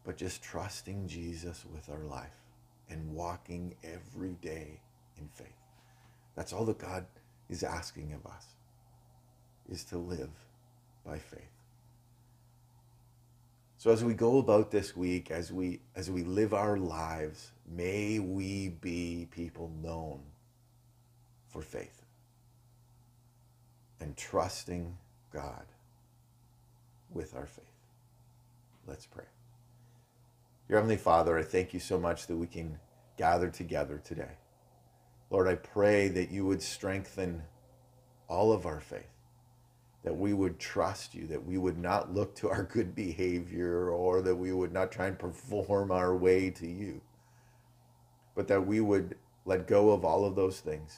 but 0.05 0.17
just 0.17 0.43
trusting 0.43 1.07
Jesus 1.07 1.65
with 1.73 1.89
our 1.89 2.03
life 2.03 2.43
and 2.89 3.13
walking 3.13 3.75
every 3.83 4.35
day 4.41 4.79
in 5.17 5.27
faith. 5.33 5.47
That's 6.35 6.53
all 6.53 6.65
that 6.65 6.77
God 6.77 7.05
is 7.49 7.63
asking 7.63 8.13
of 8.13 8.25
us 8.29 8.45
is 9.69 9.83
to 9.85 9.97
live 9.97 10.29
by 11.05 11.17
faith. 11.17 11.41
So 13.77 13.91
as 13.91 14.03
we 14.03 14.13
go 14.13 14.39
about 14.39 14.71
this 14.71 14.95
week, 14.95 15.29
as 15.29 15.51
we 15.51 15.81
as 15.95 16.09
we 16.09 16.23
live 16.23 16.53
our 16.53 16.77
lives, 16.77 17.51
may 17.69 18.19
we 18.19 18.69
be 18.69 19.27
people 19.31 19.71
known 19.81 20.21
for 21.47 21.61
faith 21.61 22.01
and 23.99 24.17
trusting 24.17 24.97
God 25.31 25.65
with 27.11 27.35
our 27.35 27.45
faith. 27.45 27.65
Let's 28.87 29.05
pray. 29.05 29.25
Your 30.67 30.79
Heavenly 30.79 30.97
Father, 30.97 31.37
I 31.37 31.43
thank 31.43 31.73
you 31.73 31.79
so 31.79 31.99
much 31.99 32.27
that 32.27 32.35
we 32.35 32.47
can 32.47 32.79
gather 33.17 33.49
together 33.49 34.01
today. 34.03 34.37
Lord, 35.29 35.47
I 35.47 35.55
pray 35.55 36.07
that 36.09 36.31
you 36.31 36.45
would 36.45 36.61
strengthen 36.61 37.43
all 38.27 38.51
of 38.51 38.65
our 38.65 38.79
faith 38.79 39.16
that 40.07 40.15
we 40.15 40.31
would 40.31 40.57
trust 40.57 41.13
you, 41.13 41.27
that 41.27 41.45
we 41.45 41.57
would 41.57 41.77
not 41.77 42.15
look 42.15 42.33
to 42.33 42.49
our 42.49 42.63
good 42.63 42.95
behavior 42.95 43.89
or 43.89 44.21
that 44.21 44.37
we 44.37 44.53
would 44.53 44.71
not 44.71 44.89
try 44.89 45.07
and 45.07 45.19
perform 45.19 45.91
our 45.91 46.15
way 46.15 46.49
to 46.49 46.65
you, 46.65 47.01
but 48.33 48.47
that 48.47 48.65
we 48.65 48.79
would 48.79 49.17
let 49.43 49.67
go 49.67 49.91
of 49.91 50.05
all 50.05 50.23
of 50.23 50.33
those 50.33 50.61
things 50.61 50.95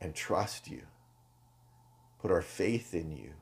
and 0.00 0.14
trust 0.14 0.68
you, 0.68 0.82
put 2.20 2.30
our 2.30 2.40
faith 2.40 2.94
in 2.94 3.10
you, 3.10 3.32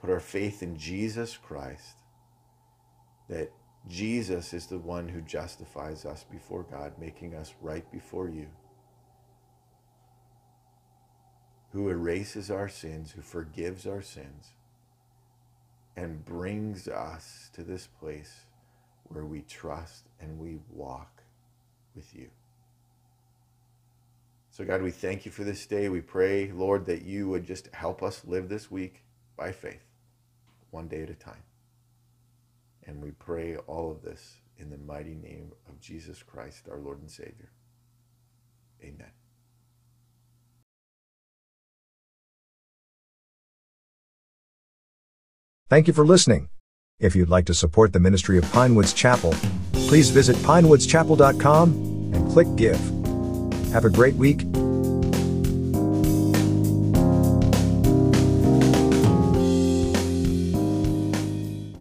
put 0.00 0.10
our 0.10 0.18
faith 0.18 0.60
in 0.60 0.76
Jesus 0.76 1.36
Christ, 1.36 1.94
that 3.28 3.52
Jesus 3.88 4.52
is 4.52 4.66
the 4.66 4.78
one 4.78 5.08
who 5.08 5.20
justifies 5.20 6.04
us 6.04 6.24
before 6.28 6.64
God, 6.64 6.94
making 6.98 7.36
us 7.36 7.54
right 7.62 7.88
before 7.92 8.28
you 8.28 8.48
who 11.74 11.88
erases 11.88 12.52
our 12.52 12.68
sins, 12.68 13.10
who 13.10 13.20
forgives 13.20 13.84
our 13.84 14.00
sins, 14.00 14.52
and 15.96 16.24
brings 16.24 16.86
us 16.86 17.50
to 17.52 17.64
this 17.64 17.88
place 17.98 18.32
where 19.08 19.24
we 19.24 19.42
trust 19.42 20.04
and 20.20 20.38
we 20.38 20.56
walk 20.70 21.24
with 21.96 22.14
you. 22.14 22.30
So, 24.50 24.64
God, 24.64 24.82
we 24.82 24.92
thank 24.92 25.26
you 25.26 25.32
for 25.32 25.42
this 25.42 25.66
day. 25.66 25.88
We 25.88 26.00
pray, 26.00 26.52
Lord, 26.52 26.86
that 26.86 27.02
you 27.02 27.28
would 27.28 27.44
just 27.44 27.68
help 27.74 28.04
us 28.04 28.22
live 28.24 28.48
this 28.48 28.70
week 28.70 29.02
by 29.36 29.50
faith, 29.50 29.82
one 30.70 30.86
day 30.86 31.02
at 31.02 31.10
a 31.10 31.14
time. 31.14 31.42
And 32.86 33.02
we 33.02 33.10
pray 33.10 33.56
all 33.56 33.90
of 33.90 34.02
this 34.02 34.36
in 34.58 34.70
the 34.70 34.78
mighty 34.78 35.16
name 35.16 35.50
of 35.68 35.80
Jesus 35.80 36.22
Christ, 36.22 36.68
our 36.70 36.78
Lord 36.78 37.00
and 37.00 37.10
Savior. 37.10 37.50
Amen. 38.80 39.23
Thank 45.70 45.86
you 45.88 45.94
for 45.94 46.04
listening. 46.04 46.48
If 47.00 47.16
you'd 47.16 47.30
like 47.30 47.46
to 47.46 47.54
support 47.54 47.92
the 47.92 48.00
ministry 48.00 48.38
of 48.38 48.50
Pinewoods 48.52 48.92
Chapel, 48.92 49.34
please 49.72 50.10
visit 50.10 50.36
pinewoodschapel.com 50.36 52.10
and 52.14 52.30
click 52.30 52.54
Give. 52.56 52.78
Have 53.72 53.84
a 53.84 53.90
great 53.90 54.14
week 54.14 54.42